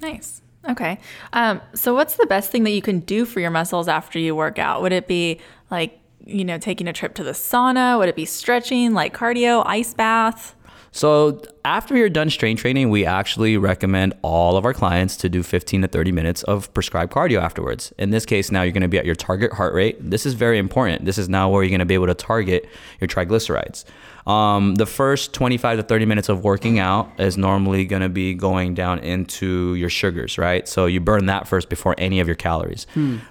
Nice. 0.00 0.42
Okay. 0.68 0.98
Um, 1.32 1.60
so, 1.74 1.94
what's 1.94 2.16
the 2.16 2.26
best 2.26 2.50
thing 2.50 2.64
that 2.64 2.70
you 2.70 2.82
can 2.82 3.00
do 3.00 3.24
for 3.24 3.40
your 3.40 3.50
muscles 3.50 3.86
after 3.86 4.18
you 4.18 4.34
work 4.34 4.58
out? 4.58 4.80
Would 4.82 4.92
it 4.92 5.06
be 5.06 5.40
like, 5.70 5.98
you 6.24 6.44
know, 6.44 6.58
taking 6.58 6.88
a 6.88 6.92
trip 6.92 7.14
to 7.16 7.24
the 7.24 7.32
sauna? 7.32 7.98
Would 7.98 8.08
it 8.08 8.16
be 8.16 8.24
stretching, 8.24 8.94
like 8.94 9.14
cardio, 9.14 9.62
ice 9.66 9.92
bath? 9.92 10.54
So 10.94 11.42
after 11.64 11.96
you're 11.96 12.08
done 12.08 12.30
strength 12.30 12.60
training, 12.60 12.88
we 12.88 13.04
actually 13.04 13.56
recommend 13.56 14.14
all 14.22 14.56
of 14.56 14.64
our 14.64 14.72
clients 14.72 15.16
to 15.16 15.28
do 15.28 15.42
15 15.42 15.82
to 15.82 15.88
30 15.88 16.12
minutes 16.12 16.44
of 16.44 16.72
prescribed 16.72 17.12
cardio 17.12 17.40
afterwards. 17.40 17.92
In 17.98 18.10
this 18.10 18.24
case, 18.24 18.52
now 18.52 18.62
you're 18.62 18.70
going 18.70 18.82
to 18.82 18.88
be 18.88 18.98
at 18.98 19.04
your 19.04 19.16
target 19.16 19.52
heart 19.52 19.74
rate. 19.74 19.96
This 19.98 20.24
is 20.24 20.34
very 20.34 20.56
important. 20.56 21.04
This 21.04 21.18
is 21.18 21.28
now 21.28 21.50
where 21.50 21.64
you're 21.64 21.70
going 21.70 21.80
to 21.80 21.84
be 21.84 21.94
able 21.94 22.06
to 22.06 22.14
target 22.14 22.68
your 23.00 23.08
triglycerides. 23.08 23.84
Um, 24.28 24.76
the 24.76 24.86
first 24.86 25.34
25 25.34 25.78
to 25.78 25.82
30 25.82 26.06
minutes 26.06 26.28
of 26.28 26.44
working 26.44 26.78
out 26.78 27.10
is 27.18 27.36
normally 27.36 27.84
going 27.86 28.02
to 28.02 28.08
be 28.08 28.32
going 28.32 28.74
down 28.74 29.00
into 29.00 29.74
your 29.74 29.90
sugars, 29.90 30.38
right? 30.38 30.66
So 30.68 30.86
you 30.86 31.00
burn 31.00 31.26
that 31.26 31.48
first 31.48 31.68
before 31.68 31.96
any 31.98 32.20
of 32.20 32.28
your 32.28 32.36
calories. 32.36 32.86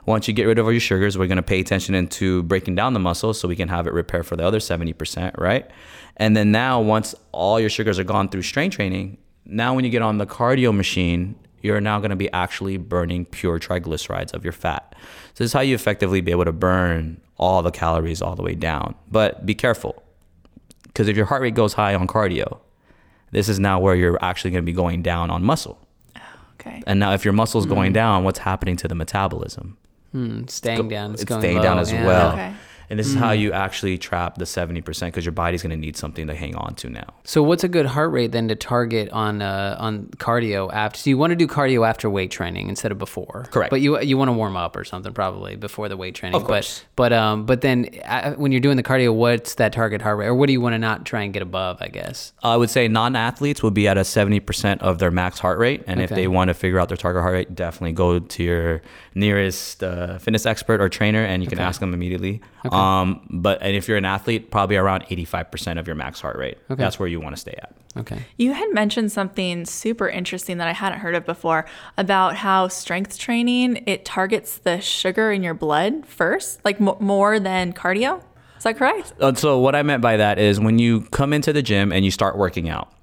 Once 0.06 0.28
you 0.28 0.34
get 0.34 0.44
rid 0.44 0.60
of 0.60 0.66
all 0.66 0.72
your 0.74 0.82
sugars, 0.82 1.18
we're 1.18 1.28
going 1.28 1.38
to 1.38 1.42
pay 1.42 1.62
attention 1.62 1.96
into 1.96 2.44
breaking 2.44 2.76
down 2.76 2.94
the 2.94 3.00
muscle 3.00 3.34
so 3.34 3.48
we 3.48 3.56
can 3.56 3.70
have 3.70 3.88
it 3.88 3.94
repair 3.94 4.22
for 4.22 4.36
the 4.36 4.46
other 4.46 4.60
70%, 4.60 5.38
right? 5.38 5.72
And 6.18 6.38
then 6.38 6.52
now, 6.52 6.80
once 6.80 7.16
all 7.32 7.60
your 7.60 7.70
sugars 7.70 7.98
are 8.00 8.04
gone 8.04 8.30
through 8.30 8.44
strength 8.44 8.76
training, 8.76 9.18
now 9.46 9.74
when 9.74 9.84
you 9.84 9.90
get 9.90 10.02
on 10.02 10.18
the 10.18 10.26
cardio 10.26 10.76
machine, 10.76 11.36
you're 11.62 11.82
now 11.82 12.00
going 12.00 12.12
to 12.12 12.16
be 12.16 12.32
actually 12.32 12.78
burning 12.78 13.26
pure 13.26 13.60
triglycerides 13.60 14.34
of 14.34 14.44
your 14.44 14.54
fat. 14.54 14.96
So 15.34 15.44
this 15.44 15.46
is 15.46 15.54
how 15.54 15.62
you 15.62 15.76
effectively 15.76 16.22
be 16.22 16.32
able 16.32 16.46
to 16.46 16.52
burn 16.52 17.20
all 17.38 17.64
the 17.64 17.72
calories 17.72 18.22
all 18.22 18.36
the 18.36 18.44
way 18.44 18.54
down. 18.54 18.96
But 19.10 19.46
be 19.46 19.56
careful, 19.56 20.04
because 20.84 21.08
if 21.08 21.18
your 21.18 21.26
heart 21.26 21.42
rate 21.42 21.56
goes 21.56 21.74
high 21.74 21.96
on 21.96 22.08
cardio, 22.08 22.60
this 23.32 23.50
is 23.50 23.60
now 23.60 23.80
where 23.80 23.96
you're 23.96 24.24
actually 24.24 24.52
going 24.52 24.64
to 24.64 24.66
be 24.66 24.74
going 24.74 25.02
down 25.02 25.32
on 25.32 25.44
muscle. 25.44 25.80
Okay. 26.60 26.84
And 26.86 27.00
now, 27.00 27.14
if 27.14 27.26
your 27.26 27.34
muscle's 27.34 27.66
going 27.66 27.94
down, 27.94 28.24
what's 28.24 28.40
happening 28.40 28.78
to 28.78 28.88
the 28.88 28.96
metabolism? 28.96 29.78
Hmm, 30.12 30.46
staying 30.48 30.88
down. 30.88 31.14
It's, 31.14 31.24
it's 31.24 31.30
going 31.30 31.42
staying 31.42 31.58
low, 31.58 31.64
down 31.64 31.80
as 31.80 31.92
yeah. 31.92 32.06
well. 32.06 32.32
Okay. 32.34 32.54
And 32.94 33.00
this 33.00 33.08
is 33.08 33.16
how 33.16 33.32
you 33.32 33.52
actually 33.52 33.98
trap 33.98 34.38
the 34.38 34.46
70% 34.46 35.08
because 35.08 35.26
your 35.26 35.32
body's 35.32 35.64
going 35.64 35.72
to 35.72 35.76
need 35.78 35.98
something 35.98 36.28
to 36.28 36.36
hang 36.36 36.54
on 36.54 36.76
to 36.76 36.92
now. 36.92 37.08
So 37.24 37.42
what's 37.42 37.64
a 37.64 37.68
good 37.68 37.88
heart 37.88 38.12
rate 38.12 38.32
then 38.32 38.48
to 38.50 38.56
target 38.56 39.10
on 39.10 39.42
uh, 39.42 39.76
on 39.80 40.10
cardio 40.18 40.72
after? 40.72 41.00
So 41.00 41.10
you 41.10 41.18
want 41.18 41.32
to 41.32 41.36
do 41.36 41.48
cardio 41.48 41.90
after 41.90 42.08
weight 42.08 42.30
training 42.30 42.70
instead 42.70 42.92
of 42.92 43.00
before, 43.00 43.48
Correct. 43.50 43.72
But 43.72 43.82
you 43.82 44.00
you 44.00 44.16
want 44.16 44.30
to 44.30 44.34
warm 44.34 44.56
up 44.56 44.76
or 44.76 44.84
something 44.84 45.12
probably 45.12 45.56
before 45.56 45.90
the 45.90 45.98
weight 45.98 46.14
training. 46.14 46.36
Of 46.36 46.46
course. 46.46 46.84
But 46.96 47.10
but 47.10 47.14
um 47.14 47.46
but 47.48 47.62
then 47.62 47.90
uh, 48.06 48.34
when 48.34 48.52
you're 48.52 48.62
doing 48.62 48.78
the 48.78 48.84
cardio, 48.84 49.12
what's 49.12 49.56
that 49.56 49.74
target 49.74 50.00
heart 50.04 50.20
rate, 50.20 50.28
or 50.28 50.36
what 50.36 50.46
do 50.46 50.54
you 50.54 50.62
want 50.62 50.74
to 50.74 50.80
not 50.80 51.04
try 51.04 51.24
and 51.24 51.34
get 51.34 51.42
above? 51.42 51.82
I 51.82 51.88
guess. 51.88 52.32
I 52.44 52.56
would 52.56 52.70
say 52.70 52.88
non-athletes 52.88 53.64
will 53.64 53.72
be 53.72 53.88
at 53.88 53.98
a 53.98 54.02
70% 54.02 54.82
of 54.82 55.00
their 55.00 55.10
max 55.10 55.40
heart 55.40 55.58
rate. 55.58 55.84
And 55.88 56.00
if 56.00 56.12
they 56.12 56.28
want 56.28 56.50
to 56.50 56.54
figure 56.54 56.78
out 56.78 56.90
their 56.90 56.98
target 56.98 57.24
heart 57.24 57.34
rate, 57.34 57.56
definitely 57.56 57.94
go 57.94 58.20
to 58.20 58.44
your 58.44 58.82
nearest 59.16 59.84
uh, 59.84 60.20
fitness 60.20 60.46
expert 60.46 60.80
or 60.80 60.90
trainer 60.90 61.24
and 61.24 61.44
you 61.44 61.50
can 61.50 61.60
ask 61.60 61.80
them 61.80 61.94
immediately. 61.94 62.42
Um, 62.84 63.28
but 63.30 63.62
and 63.62 63.76
if 63.76 63.88
you're 63.88 63.98
an 63.98 64.06
athlete, 64.06 64.52
probably 64.52 64.76
around 64.76 65.06
85% 65.06 65.80
of 65.80 65.88
your 65.88 65.96
max 65.96 66.20
heart 66.20 66.38
rate. 66.38 66.58
Okay. 66.70 66.82
That's 66.82 67.00
where 67.00 67.08
you 67.08 67.20
want 67.20 67.36
to 67.36 67.40
stay 67.40 67.58
at. 67.62 67.76
Okay. 67.96 68.24
You 68.38 68.54
had 68.54 68.74
mentioned 68.74 69.12
something 69.12 69.66
super 69.66 70.10
interesting 70.10 70.58
that 70.58 70.68
I 70.68 70.74
hadn't 70.74 71.00
heard 71.00 71.16
of 71.16 71.26
before 71.26 71.66
about 71.98 72.36
how 72.36 72.68
strength 72.68 73.18
training 73.20 73.84
it 73.86 74.04
targets 74.04 74.58
the 74.58 74.82
sugar 74.82 75.32
in 75.32 75.44
your 75.44 75.54
blood 75.54 76.06
first, 76.06 76.64
like 76.66 76.80
mo 76.80 76.98
more 77.00 77.40
than 77.40 77.74
cardio. 77.74 78.24
Is 78.58 78.64
that 78.64 78.78
correct? 78.78 79.14
Uh, 79.20 79.34
so 79.34 79.60
what 79.60 79.76
I 79.76 79.84
meant 79.84 80.02
by 80.02 80.18
that 80.18 80.40
is 80.40 80.60
when 80.60 80.80
you 80.80 81.02
come 81.12 81.34
into 81.34 81.52
the 81.54 81.62
gym 81.62 81.92
and 81.92 82.06
you 82.06 82.12
start 82.12 82.38
working 82.38 82.70
out, 82.70 82.94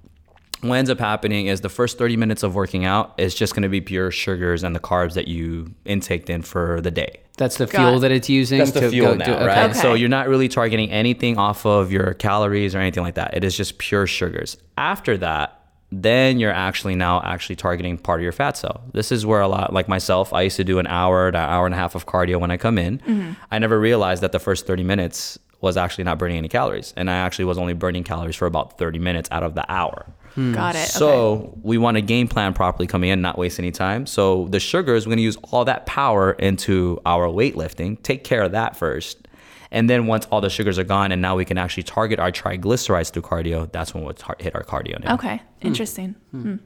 what 0.63 0.77
ends 0.77 0.91
up 0.91 0.99
happening 0.99 1.47
is 1.47 1.61
the 1.61 1.69
first 1.69 1.99
30 1.99 2.17
minutes 2.17 2.43
of 2.43 2.55
working 2.55 2.85
out 2.85 3.15
is 3.19 3.35
just 3.35 3.55
going 3.55 3.63
to 3.63 3.69
be 3.69 3.81
pure 3.81 4.11
sugars 4.11 4.63
and 4.63 4.75
the 4.75 4.81
carbs 4.81 5.15
that 5.15 5.29
you 5.29 5.75
intaked 5.85 6.29
in 6.29 6.43
for 6.43 6.81
the 6.81 6.91
day. 6.91 7.21
That's 7.41 7.57
the 7.57 7.65
Got 7.65 7.79
fuel 7.79 7.97
it. 7.97 8.01
that 8.01 8.13
it's 8.13 8.29
using. 8.29 8.59
That's 8.59 8.73
the 8.73 8.81
to 8.81 8.91
fuel 8.91 9.13
go 9.13 9.15
now, 9.17 9.25
do- 9.25 9.33
okay. 9.33 9.47
right? 9.47 9.71
Okay. 9.71 9.79
So 9.81 9.95
you're 9.95 10.11
not 10.11 10.29
really 10.29 10.47
targeting 10.47 10.91
anything 10.91 11.39
off 11.39 11.65
of 11.65 11.91
your 11.91 12.13
calories 12.13 12.75
or 12.75 12.79
anything 12.81 13.03
like 13.03 13.15
that. 13.15 13.35
It 13.35 13.45
is 13.45 13.57
just 13.57 13.79
pure 13.79 14.07
sugars. 14.07 14.59
After 14.77 15.17
that, 15.17 15.57
then 15.91 16.39
you're 16.39 16.53
actually 16.53 16.95
now 16.97 17.23
actually 17.25 17.57
targeting 17.57 17.97
part 17.97 18.21
of 18.21 18.25
your 18.25 18.33
fat 18.33 18.59
cell. 18.59 18.83
This 18.93 19.11
is 19.11 19.25
where 19.25 19.41
a 19.41 19.49
lot, 19.49 19.73
like 19.73 19.89
myself, 19.89 20.35
I 20.35 20.43
used 20.43 20.57
to 20.59 20.65
do 20.65 20.79
an 20.79 20.87
hour 20.87 21.33
to 21.33 21.39
hour 21.39 21.65
and 21.65 21.75
a 21.75 21.79
half 21.79 21.95
of 21.95 22.05
cardio 22.05 22.39
when 22.39 22.51
I 22.51 22.59
come 22.59 22.77
in. 22.77 22.99
Mm-hmm. 22.99 23.33
I 23.51 23.59
never 23.59 23.81
realized 23.81 24.23
that 24.23 24.33
the 24.33 24.39
first 24.39 24.67
30 24.67 24.85
minutes 24.85 25.39
was 25.63 25.79
actually 25.79 26.05
not 26.05 26.19
burning 26.19 26.37
any 26.37 26.49
calories. 26.49 26.93
And 26.97 27.11
I 27.11 27.15
actually 27.15 27.47
was 27.47 27.57
only 27.57 27.73
burning 27.73 28.05
calories 28.05 28.37
for 28.37 28.45
about 28.47 28.77
30 28.79 28.99
minutes 28.99 29.29
out 29.33 29.43
of 29.43 29.55
the 29.55 29.65
hour. 29.73 30.07
Hmm. 30.35 30.53
Got 30.53 30.75
it. 30.75 30.79
okay. 30.79 30.87
So 30.87 31.59
we 31.63 31.79
want 31.79 31.97
to 31.97 32.03
game 32.03 32.29
plan 32.29 32.55
properly 32.55 32.87
coming 32.87 33.11
in, 33.11 33.21
not 33.21 33.39
waste 33.39 33.59
any 33.59 33.71
time. 33.71 34.07
So 34.07 34.47
the 34.49 34.61
sugars, 34.61 35.07
we're 35.07 35.11
going 35.11 35.19
to 35.19 35.23
use 35.23 35.37
all 35.51 35.65
that 35.65 35.87
power 35.87 36.33
into 36.33 37.01
our 37.05 37.27
weightlifting. 37.27 38.03
Take 38.03 38.25
care 38.25 38.43
of 38.43 38.53
that 38.53 38.77
first. 38.77 39.27
And 39.73 39.89
then 39.89 40.07
once 40.07 40.27
all 40.27 40.41
the 40.41 40.51
sugars 40.51 40.79
are 40.79 40.85
gone 40.85 41.13
and 41.13 41.23
now 41.23 41.37
we 41.37 41.45
can 41.45 41.57
actually 41.57 41.85
target 41.85 42.19
our 42.19 42.33
triglycerides 42.33 43.13
through 43.13 43.23
cardio, 43.23 43.71
that's 43.71 43.95
when 43.95 44.05
we'll 44.05 44.15
tar- 44.15 44.37
hit 44.41 44.55
our 44.55 44.65
cardio 44.65 45.03
now. 45.03 45.15
Okay. 45.15 45.37
Hmm. 45.61 45.67
Interesting. 45.67 46.15
Hmm. 46.31 46.43
hmm. 46.43 46.57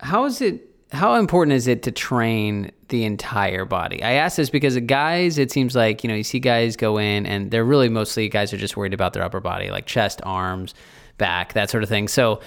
How 0.00 0.24
is 0.26 0.40
it? 0.40 0.62
How 0.92 1.16
important 1.16 1.54
is 1.54 1.66
it 1.66 1.82
to 1.84 1.90
train 1.90 2.70
the 2.88 3.04
entire 3.04 3.64
body? 3.64 4.02
I 4.02 4.12
ask 4.12 4.36
this 4.36 4.50
because 4.50 4.78
guys, 4.80 5.38
it 5.38 5.50
seems 5.50 5.74
like 5.74 6.04
you 6.04 6.08
know 6.08 6.14
you 6.14 6.22
see 6.22 6.38
guys 6.38 6.76
go 6.76 6.98
in 6.98 7.26
and 7.26 7.50
they're 7.50 7.64
really 7.64 7.88
mostly 7.88 8.28
guys 8.28 8.52
are 8.52 8.58
just 8.58 8.76
worried 8.76 8.94
about 8.94 9.12
their 9.14 9.22
upper 9.22 9.40
body, 9.40 9.70
like 9.70 9.86
chest, 9.86 10.20
arms, 10.24 10.74
back, 11.18 11.52
that 11.54 11.70
sort 11.70 11.82
of 11.82 11.88
thing. 11.88 12.08
So 12.08 12.40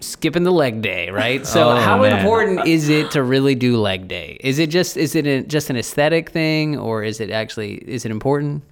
skipping 0.00 0.44
the 0.44 0.52
leg 0.52 0.82
day, 0.82 1.10
right? 1.10 1.46
So 1.46 1.70
Oh, 1.70 1.76
how 1.76 2.00
man. 2.02 2.18
important 2.18 2.66
is 2.66 2.88
it 2.88 3.10
to 3.12 3.22
really 3.22 3.54
do 3.54 3.76
leg 3.76 4.08
day? 4.08 4.38
Is 4.40 4.58
it 4.58 4.70
just 4.70 4.96
is 4.96 5.14
it 5.14 5.26
a, 5.26 5.42
just 5.42 5.70
an 5.70 5.76
aesthetic 5.76 6.30
thing, 6.30 6.78
or 6.78 7.02
is 7.02 7.20
it 7.20 7.30
actually 7.30 7.74
is 7.74 8.04
it 8.04 8.10
important? 8.10 8.62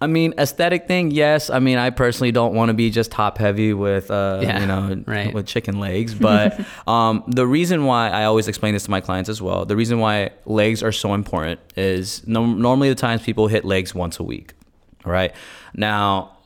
I 0.00 0.06
mean, 0.06 0.32
aesthetic 0.38 0.86
thing, 0.86 1.10
yes. 1.10 1.50
I 1.50 1.58
mean, 1.58 1.76
I 1.76 1.90
personally 1.90 2.30
don't 2.30 2.54
want 2.54 2.68
to 2.68 2.72
be 2.72 2.88
just 2.88 3.10
top 3.10 3.36
heavy 3.36 3.74
with, 3.74 4.12
uh, 4.12 4.38
Yeah, 4.40 4.60
you 4.60 4.66
know, 4.66 5.02
right. 5.08 5.34
with 5.34 5.48
chicken 5.48 5.80
legs. 5.80 6.14
But 6.14 6.60
um, 6.86 7.24
the 7.26 7.44
reason 7.44 7.84
why 7.84 8.08
I 8.10 8.22
always 8.22 8.46
explain 8.46 8.74
this 8.74 8.84
to 8.84 8.92
my 8.92 9.00
clients 9.00 9.28
as 9.28 9.42
well, 9.42 9.64
the 9.64 9.74
reason 9.74 9.98
why 9.98 10.30
legs 10.46 10.84
are 10.84 10.92
so 10.92 11.14
important 11.14 11.58
is 11.74 12.24
no, 12.28 12.46
normally 12.46 12.90
the 12.90 12.94
times 12.94 13.22
people 13.22 13.48
hit 13.48 13.64
legs 13.64 13.92
once 13.92 14.20
a 14.20 14.22
week, 14.22 14.54
right? 15.04 15.34
Now, 15.74 16.37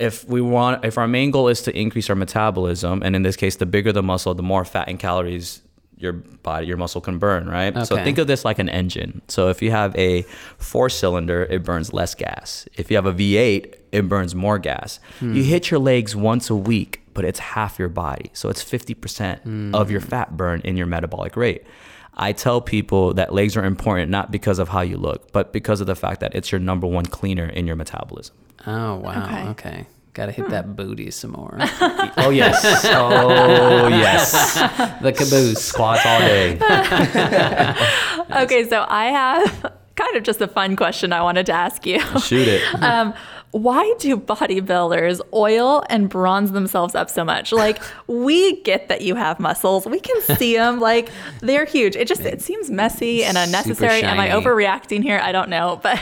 if 0.00 0.28
we 0.28 0.40
want, 0.40 0.84
if 0.84 0.98
our 0.98 1.08
main 1.08 1.30
goal 1.30 1.48
is 1.48 1.62
to 1.62 1.76
increase 1.78 2.08
our 2.10 2.16
metabolism, 2.16 3.02
and 3.02 3.14
in 3.16 3.22
this 3.22 3.36
case, 3.36 3.56
the 3.56 3.66
bigger 3.66 3.92
the 3.92 4.02
muscle, 4.02 4.34
the 4.34 4.42
more 4.42 4.64
fat 4.64 4.88
and 4.88 4.98
calories 4.98 5.62
your 6.00 6.12
body, 6.12 6.66
your 6.66 6.76
muscle 6.76 7.00
can 7.00 7.18
burn, 7.18 7.48
right? 7.48 7.86
So 7.86 7.96
think 7.96 8.18
of 8.18 8.26
this 8.26 8.44
like 8.44 8.58
an 8.58 8.68
engine. 8.68 9.20
So 9.28 9.48
if 9.48 9.60
you 9.60 9.70
have 9.72 9.96
a 9.96 10.22
four 10.58 10.88
cylinder, 10.88 11.44
it 11.44 11.64
burns 11.64 11.92
less 11.92 12.14
gas. 12.14 12.68
If 12.76 12.90
you 12.90 12.96
have 12.96 13.06
a 13.06 13.12
V8, 13.12 13.74
it 13.90 14.08
burns 14.08 14.34
more 14.34 14.58
gas. 14.58 15.00
Hmm. 15.18 15.34
You 15.34 15.42
hit 15.42 15.70
your 15.70 15.80
legs 15.80 16.14
once 16.14 16.50
a 16.50 16.54
week, 16.54 17.02
but 17.14 17.24
it's 17.24 17.40
half 17.40 17.78
your 17.78 17.88
body. 17.88 18.30
So 18.32 18.48
it's 18.48 18.62
50% 18.62 19.74
of 19.74 19.90
your 19.90 20.00
hmm. 20.00 20.08
fat 20.08 20.36
burn 20.36 20.60
in 20.62 20.76
your 20.76 20.86
metabolic 20.86 21.36
rate. 21.36 21.64
I 22.14 22.32
tell 22.32 22.60
people 22.60 23.14
that 23.14 23.32
legs 23.32 23.56
are 23.56 23.64
important 23.64 24.10
not 24.10 24.30
because 24.32 24.58
of 24.58 24.68
how 24.68 24.80
you 24.80 24.96
look, 24.96 25.32
but 25.32 25.52
because 25.52 25.80
of 25.80 25.86
the 25.86 25.94
fact 25.94 26.20
that 26.20 26.34
it's 26.34 26.50
your 26.50 26.58
number 26.58 26.86
one 26.86 27.06
cleaner 27.06 27.46
in 27.46 27.66
your 27.66 27.76
metabolism. 27.76 28.34
Oh 28.66 28.96
wow, 28.96 29.24
Okay. 29.24 29.48
okay. 29.50 29.86
Got 30.14 30.26
to 30.26 30.32
hit 30.32 30.48
that 30.48 30.74
booty 30.74 31.10
some 31.12 31.30
more. 31.32 31.58
Oh 32.20 32.30
yes. 32.30 32.64
oh 32.86 33.86
yes. 33.88 34.54
the 35.02 35.12
caboose. 35.12 35.64
Squats 35.64 36.04
all 36.04 36.18
day. 36.18 36.58
Okay, 38.42 38.68
so 38.68 38.84
I 38.88 39.06
have 39.06 39.72
kind 39.94 40.16
of 40.16 40.22
just 40.22 40.40
a 40.40 40.48
fun 40.48 40.76
question 40.76 41.12
I 41.12 41.22
wanted 41.22 41.46
to 41.46 41.52
ask 41.52 41.86
you. 41.86 42.00
Shoot 42.20 42.46
it. 42.48 42.82
Um, 42.82 43.14
why 43.52 43.94
do 43.98 44.16
bodybuilders 44.16 45.20
oil 45.32 45.82
and 45.88 46.10
bronze 46.10 46.52
themselves 46.52 46.94
up 46.94 47.08
so 47.08 47.24
much? 47.24 47.50
Like, 47.52 47.80
we 48.06 48.60
get 48.62 48.88
that 48.88 49.00
you 49.00 49.14
have 49.14 49.40
muscles, 49.40 49.86
we 49.86 50.00
can 50.00 50.20
see 50.36 50.56
them, 50.56 50.80
like 50.80 51.08
they're 51.40 51.64
huge. 51.64 51.96
It 51.96 52.06
just 52.08 52.20
it 52.22 52.42
seems 52.42 52.70
messy 52.70 53.24
and 53.24 53.38
unnecessary. 53.38 54.02
Am 54.02 54.20
I 54.20 54.28
overreacting 54.30 55.02
here? 55.02 55.18
I 55.22 55.32
don't 55.32 55.48
know, 55.48 55.80
but 55.82 55.98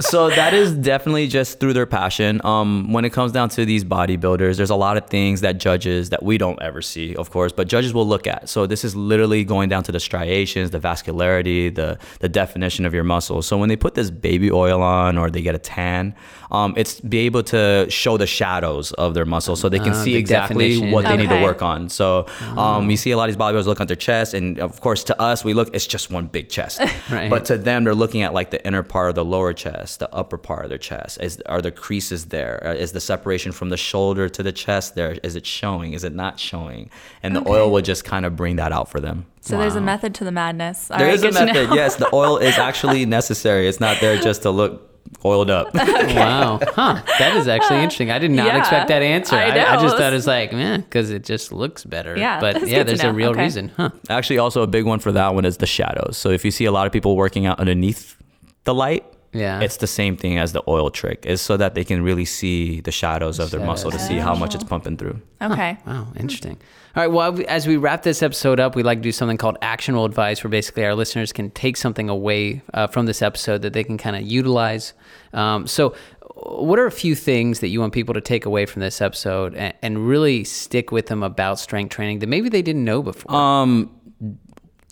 so 0.00 0.30
that 0.30 0.54
is 0.54 0.72
definitely 0.72 1.28
just 1.28 1.60
through 1.60 1.74
their 1.74 1.84
passion. 1.86 2.40
Um, 2.44 2.92
when 2.92 3.04
it 3.04 3.10
comes 3.10 3.30
down 3.32 3.50
to 3.50 3.64
these 3.66 3.84
bodybuilders, 3.84 4.56
there's 4.56 4.70
a 4.70 4.74
lot 4.76 4.96
of 4.96 5.06
things 5.08 5.42
that 5.42 5.58
judges 5.58 6.08
that 6.10 6.22
we 6.22 6.38
don't 6.38 6.60
ever 6.62 6.80
see, 6.80 7.14
of 7.16 7.30
course, 7.30 7.52
but 7.52 7.68
judges 7.68 7.92
will 7.92 8.06
look 8.06 8.26
at. 8.26 8.48
So 8.48 8.66
this 8.66 8.84
is 8.84 8.96
literally 8.96 9.44
going 9.44 9.68
down 9.68 9.82
to 9.84 9.92
the 9.92 10.00
striations, 10.00 10.70
the 10.70 10.80
vascularity, 10.80 11.74
the 11.74 11.98
the 12.20 12.28
definition 12.28 12.84
of 12.86 12.94
your 12.94 13.04
muscles. 13.04 13.46
So 13.46 13.58
when 13.58 13.68
they 13.68 13.76
put 13.76 13.94
this 13.94 14.10
baby 14.10 14.50
oil 14.50 14.82
on 14.82 15.18
or 15.18 15.30
they 15.30 15.42
get 15.42 15.54
a 15.54 15.58
tan, 15.58 16.14
um, 16.50 16.74
it's 16.76 17.00
be 17.00 17.18
able 17.20 17.42
to 17.44 17.86
show 17.90 18.16
the 18.16 18.26
shadows 18.26 18.92
of 18.94 19.12
their 19.14 19.26
muscles, 19.26 19.60
so 19.60 19.68
they 19.68 19.78
can 19.78 19.90
Ah, 19.92 20.02
see 20.04 20.14
the 20.14 20.18
exactly 20.18 20.68
definition. 20.70 20.90
what 20.92 21.04
they 21.04 21.16
need 21.16 21.28
to 21.28 21.42
work 21.42 21.60
on. 21.62 21.88
So 21.90 22.26
um, 22.56 22.90
you 22.90 22.96
see 22.96 23.10
a 23.10 23.16
lot 23.16 23.28
of 23.28 23.34
these 23.34 23.40
bodybuilders 23.42 23.66
look 23.66 23.80
at 23.80 23.88
their 23.88 23.96
chest, 23.96 24.32
and 24.34 24.58
of 24.58 24.80
course 24.80 25.04
to 25.04 25.20
us 25.20 25.44
we 25.44 25.52
look, 25.54 25.68
it's 25.74 25.86
just 25.86 26.10
one 26.10 26.26
big 26.26 26.48
chest. 26.48 26.80
Right. 27.10 27.28
But 27.28 27.44
to 27.46 27.58
them, 27.58 27.84
they're 27.84 27.94
looking 27.96 28.22
at 28.22 28.32
like 28.32 28.50
the 28.50 28.64
inner 28.66 28.82
part 28.82 29.08
of 29.10 29.14
the 29.16 29.24
lower 29.24 29.52
chest, 29.52 29.81
the 29.98 30.12
upper 30.14 30.38
part 30.38 30.64
of 30.64 30.68
their 30.68 30.78
chest. 30.78 31.18
Is 31.20 31.40
are 31.46 31.60
the 31.62 31.70
creases 31.70 32.26
there? 32.26 32.62
Uh, 32.66 32.86
the 32.92 33.00
separation 33.00 33.52
from 33.52 33.68
the 33.70 33.76
shoulder 33.76 34.28
to 34.28 34.42
the 34.42 34.52
chest 34.52 34.94
there? 34.94 35.12
Is 35.22 35.36
it 35.36 35.46
showing? 35.46 35.92
Is 35.92 36.04
it 36.04 36.14
not 36.14 36.38
showing? 36.38 36.90
And 37.22 37.34
the 37.36 37.40
Okay. 37.40 37.50
oil 37.50 37.70
will 37.70 37.82
just 37.82 38.04
kind 38.04 38.24
of 38.26 38.36
bring 38.36 38.56
that 38.56 38.72
out 38.72 38.88
for 38.90 39.00
them. 39.00 39.26
so 39.40 39.56
there's 39.58 39.74
a 39.76 39.80
method 39.80 40.14
to 40.16 40.24
the 40.24 40.32
madness. 40.32 40.90
All 40.90 40.98
There 40.98 41.08
right, 41.08 41.14
is 41.14 41.24
a 41.24 41.32
method. 41.32 41.68
Yes, 41.74 41.96
the 41.96 42.08
oil 42.14 42.38
is 42.38 42.56
actually 42.58 43.04
necessary. 43.18 43.66
It's 43.68 43.80
not 43.80 44.00
there 44.00 44.16
just 44.18 44.42
to 44.42 44.50
look 44.50 44.88
oiled 45.24 45.50
up. 45.50 45.68
Wow. 46.22 46.60
Huh. 46.62 47.02
That 47.18 47.36
is 47.36 47.48
actually 47.48 47.78
interesting. 47.78 48.10
I 48.10 48.18
did 48.18 48.30
not 48.30 48.46
Yeah, 48.46 48.58
expect 48.58 48.88
that 48.88 49.02
answer. 49.02 49.36
I 49.36 49.44
I, 49.50 49.72
I, 49.74 49.76
just 49.82 49.94
know. 49.94 49.98
thought 49.98 50.12
it's 50.12 50.26
like, 50.26 50.52
man, 50.52 50.80
because 50.82 51.10
it 51.10 51.24
just 51.24 51.52
looks 51.52 51.84
better. 51.84 52.16
Yeah, 52.16 52.38
But 52.40 52.54
that's 52.54 52.68
yeah, 52.70 52.82
there's 52.82 53.02
a 53.02 53.12
real 53.12 53.30
Okay. 53.30 53.42
reason. 53.44 53.70
Huh. 53.76 53.90
Actually, 54.10 54.38
also 54.38 54.62
a 54.62 54.66
big 54.66 54.84
one 54.84 54.98
for 55.00 55.12
that 55.12 55.34
one 55.34 55.44
is 55.44 55.56
the 55.58 55.66
shadows. 55.66 56.16
So 56.18 56.28
if 56.30 56.44
you 56.44 56.50
see 56.50 56.64
a 56.66 56.72
lot 56.72 56.86
of 56.86 56.92
people 56.92 57.16
working 57.16 57.46
out 57.46 57.58
underneath 57.60 58.16
the 58.64 58.74
light, 58.74 59.04
Yeah. 59.32 59.60
it's 59.60 59.78
the 59.78 59.86
same 59.86 60.16
thing 60.16 60.38
as 60.38 60.52
the 60.52 60.62
oil 60.68 60.90
trick. 60.90 61.24
Is 61.26 61.40
so 61.40 61.56
that 61.56 61.74
they 61.74 61.84
can 61.84 62.02
really 62.02 62.24
see 62.24 62.80
the 62.80 62.92
shadows 62.92 63.38
of 63.38 63.50
their 63.50 63.60
muscle 63.60 63.90
to 63.90 63.98
see 63.98 64.16
how 64.18 64.34
much 64.34 64.54
it's 64.54 64.64
pumping 64.64 64.96
through. 64.96 65.20
Okay. 65.40 65.78
Wow, 65.86 66.08
interesting. 66.16 66.58
All 66.94 67.02
right, 67.02 67.10
well, 67.10 67.40
as 67.48 67.66
we 67.66 67.78
wrap 67.78 68.02
this 68.02 68.22
episode 68.22 68.60
up, 68.60 68.76
we 68.76 68.82
like 68.82 68.98
to 68.98 69.02
do 69.02 69.12
something 69.12 69.38
called 69.38 69.56
actionable 69.62 70.04
advice, 70.04 70.44
where 70.44 70.50
basically 70.50 70.84
our 70.84 70.94
listeners 70.94 71.32
can 71.32 71.50
take 71.50 71.78
something 71.78 72.10
away 72.10 72.60
uh, 72.74 72.86
from 72.86 73.06
this 73.06 73.22
episode 73.22 73.62
that 73.62 73.72
they 73.72 73.82
can 73.82 73.96
kind 73.96 74.14
of 74.14 74.22
utilize. 74.22 74.92
Um, 75.32 75.66
so, 75.66 75.94
what 76.34 76.78
are 76.78 76.86
a 76.86 76.92
few 76.92 77.14
things 77.14 77.60
that 77.60 77.68
you 77.68 77.80
want 77.80 77.94
people 77.94 78.12
to 78.12 78.20
take 78.20 78.44
away 78.44 78.66
from 78.66 78.80
this 78.80 79.00
episode 79.00 79.54
and, 79.54 79.72
and 79.80 80.06
really 80.06 80.44
stick 80.44 80.92
with 80.92 81.06
them 81.06 81.22
about 81.22 81.58
strength 81.58 81.94
training 81.94 82.18
that 82.18 82.28
maybe 82.28 82.50
they 82.50 82.62
didn't 82.62 82.84
know 82.84 83.02
before? 83.02 83.34
Um, 83.34 83.90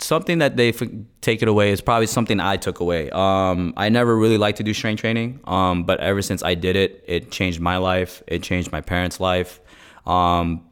something 0.03 0.39
that 0.39 0.57
they 0.57 0.71
f- 0.71 0.83
take 1.21 1.43
it 1.43 1.49
away 1.49 1.71
is 1.71 1.81
probably 1.81 2.07
something 2.07 2.41
I 2.41 2.57
took 2.57 2.81
away. 2.81 3.11
Um, 3.11 3.75
I 3.77 3.89
never 3.89 4.17
really 4.17 4.39
liked 4.39 4.59
to 4.59 4.65
do 4.65 4.75
strength 4.75 5.01
training, 5.01 5.41
um, 5.45 5.85
but 5.85 6.01
ever 6.01 6.23
since 6.23 6.43
I 6.43 6.55
did 6.55 6.77
it, 6.77 7.05
it 7.07 7.31
changed 7.31 7.61
my 7.61 7.77
life. 7.77 8.23
It 8.27 8.43
changed 8.43 8.73
my 8.73 8.81
parents' 8.81 9.21
life. 9.21 9.61
Um, 10.07 10.67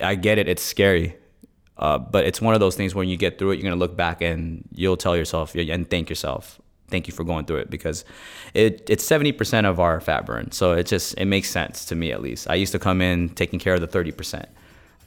I 0.00 0.14
get 0.14 0.38
it; 0.38 0.48
it's 0.48 0.62
scary, 0.62 1.16
uh, 1.78 1.98
but 1.98 2.26
it's 2.26 2.40
one 2.40 2.54
of 2.54 2.60
those 2.60 2.76
things 2.76 2.94
when 2.94 3.08
you 3.08 3.16
get 3.16 3.38
through 3.38 3.52
it, 3.52 3.56
you're 3.56 3.64
gonna 3.64 3.76
look 3.76 3.96
back 3.96 4.20
and 4.22 4.68
you'll 4.72 4.96
tell 4.96 5.16
yourself 5.16 5.54
and 5.54 5.88
thank 5.88 6.08
yourself. 6.08 6.60
Thank 6.88 7.08
you 7.08 7.14
for 7.14 7.24
going 7.24 7.46
through 7.46 7.58
it 7.58 7.70
because 7.70 8.04
it, 8.52 8.88
it's 8.90 9.04
70% 9.08 9.64
of 9.64 9.80
our 9.80 10.00
fat 10.00 10.26
burn. 10.26 10.52
So 10.52 10.72
it 10.72 10.86
just 10.86 11.14
it 11.18 11.24
makes 11.24 11.48
sense 11.48 11.86
to 11.86 11.94
me 11.94 12.12
at 12.12 12.22
least. 12.22 12.48
I 12.48 12.54
used 12.54 12.72
to 12.72 12.78
come 12.78 13.00
in 13.00 13.30
taking 13.30 13.58
care 13.58 13.74
of 13.74 13.80
the 13.80 13.88
30%. 13.88 14.44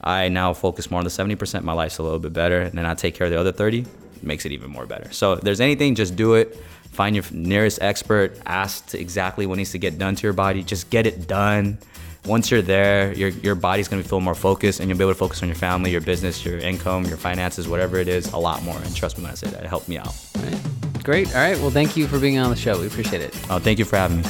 I 0.00 0.28
now 0.28 0.52
focus 0.52 0.90
more 0.90 0.98
on 0.98 1.04
the 1.04 1.10
70%. 1.10 1.62
My 1.62 1.72
life's 1.72 1.98
a 1.98 2.02
little 2.02 2.18
bit 2.18 2.32
better. 2.32 2.60
And 2.60 2.72
then 2.72 2.86
I 2.86 2.94
take 2.94 3.14
care 3.14 3.26
of 3.26 3.32
the 3.32 3.38
other 3.38 3.52
30, 3.52 3.84
makes 4.22 4.44
it 4.44 4.52
even 4.52 4.70
more 4.70 4.86
better. 4.86 5.12
So 5.12 5.34
if 5.34 5.40
there's 5.40 5.60
anything, 5.60 5.94
just 5.94 6.16
do 6.16 6.34
it. 6.34 6.56
Find 6.92 7.14
your 7.14 7.24
nearest 7.30 7.80
expert. 7.82 8.38
Ask 8.46 8.86
to 8.88 9.00
exactly 9.00 9.46
what 9.46 9.58
needs 9.58 9.72
to 9.72 9.78
get 9.78 9.98
done 9.98 10.14
to 10.16 10.22
your 10.22 10.32
body. 10.32 10.62
Just 10.62 10.90
get 10.90 11.06
it 11.06 11.26
done. 11.26 11.78
Once 12.24 12.50
you're 12.50 12.62
there, 12.62 13.12
your, 13.12 13.28
your 13.28 13.54
body's 13.54 13.88
gonna 13.88 14.02
feel 14.02 14.20
more 14.20 14.34
focused 14.34 14.80
and 14.80 14.88
you'll 14.88 14.98
be 14.98 15.04
able 15.04 15.12
to 15.12 15.18
focus 15.18 15.42
on 15.42 15.48
your 15.48 15.54
family, 15.56 15.90
your 15.90 16.00
business, 16.00 16.44
your 16.44 16.58
income, 16.58 17.04
your 17.04 17.16
finances, 17.16 17.68
whatever 17.68 17.96
it 17.98 18.08
is, 18.08 18.32
a 18.32 18.36
lot 18.36 18.62
more. 18.64 18.76
And 18.76 18.94
trust 18.94 19.16
me 19.16 19.22
when 19.22 19.32
I 19.32 19.34
say 19.34 19.48
that, 19.48 19.62
it 19.62 19.68
helped 19.68 19.88
me 19.88 19.98
out. 19.98 20.14
Right. 20.38 21.04
Great. 21.04 21.28
All 21.28 21.40
right. 21.40 21.58
Well, 21.58 21.70
thank 21.70 21.96
you 21.96 22.06
for 22.06 22.18
being 22.18 22.38
on 22.38 22.50
the 22.50 22.56
show. 22.56 22.78
We 22.80 22.86
appreciate 22.86 23.22
it. 23.22 23.34
Oh, 23.48 23.58
thank 23.58 23.78
you 23.78 23.84
for 23.84 23.96
having 23.96 24.18
me. 24.18 24.24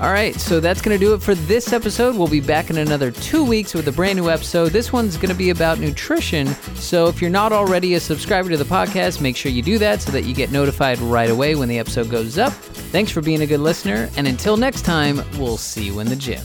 All 0.00 0.10
right, 0.10 0.34
so 0.34 0.60
that's 0.60 0.80
going 0.80 0.98
to 0.98 1.04
do 1.04 1.12
it 1.12 1.20
for 1.20 1.34
this 1.34 1.74
episode. 1.74 2.16
We'll 2.16 2.26
be 2.26 2.40
back 2.40 2.70
in 2.70 2.78
another 2.78 3.10
two 3.10 3.44
weeks 3.44 3.74
with 3.74 3.86
a 3.86 3.92
brand 3.92 4.16
new 4.16 4.30
episode. 4.30 4.72
This 4.72 4.94
one's 4.94 5.18
going 5.18 5.28
to 5.28 5.34
be 5.34 5.50
about 5.50 5.78
nutrition. 5.78 6.46
So 6.74 7.08
if 7.08 7.20
you're 7.20 7.30
not 7.30 7.52
already 7.52 7.92
a 7.92 8.00
subscriber 8.00 8.48
to 8.48 8.56
the 8.56 8.64
podcast, 8.64 9.20
make 9.20 9.36
sure 9.36 9.52
you 9.52 9.60
do 9.60 9.76
that 9.76 10.00
so 10.00 10.10
that 10.12 10.24
you 10.24 10.32
get 10.32 10.50
notified 10.50 10.98
right 11.00 11.28
away 11.28 11.54
when 11.54 11.68
the 11.68 11.78
episode 11.78 12.08
goes 12.08 12.38
up. 12.38 12.54
Thanks 12.54 13.12
for 13.12 13.20
being 13.20 13.42
a 13.42 13.46
good 13.46 13.60
listener. 13.60 14.08
And 14.16 14.26
until 14.26 14.56
next 14.56 14.86
time, 14.86 15.22
we'll 15.38 15.58
see 15.58 15.84
you 15.84 16.00
in 16.00 16.08
the 16.08 16.16
gym. 16.16 16.40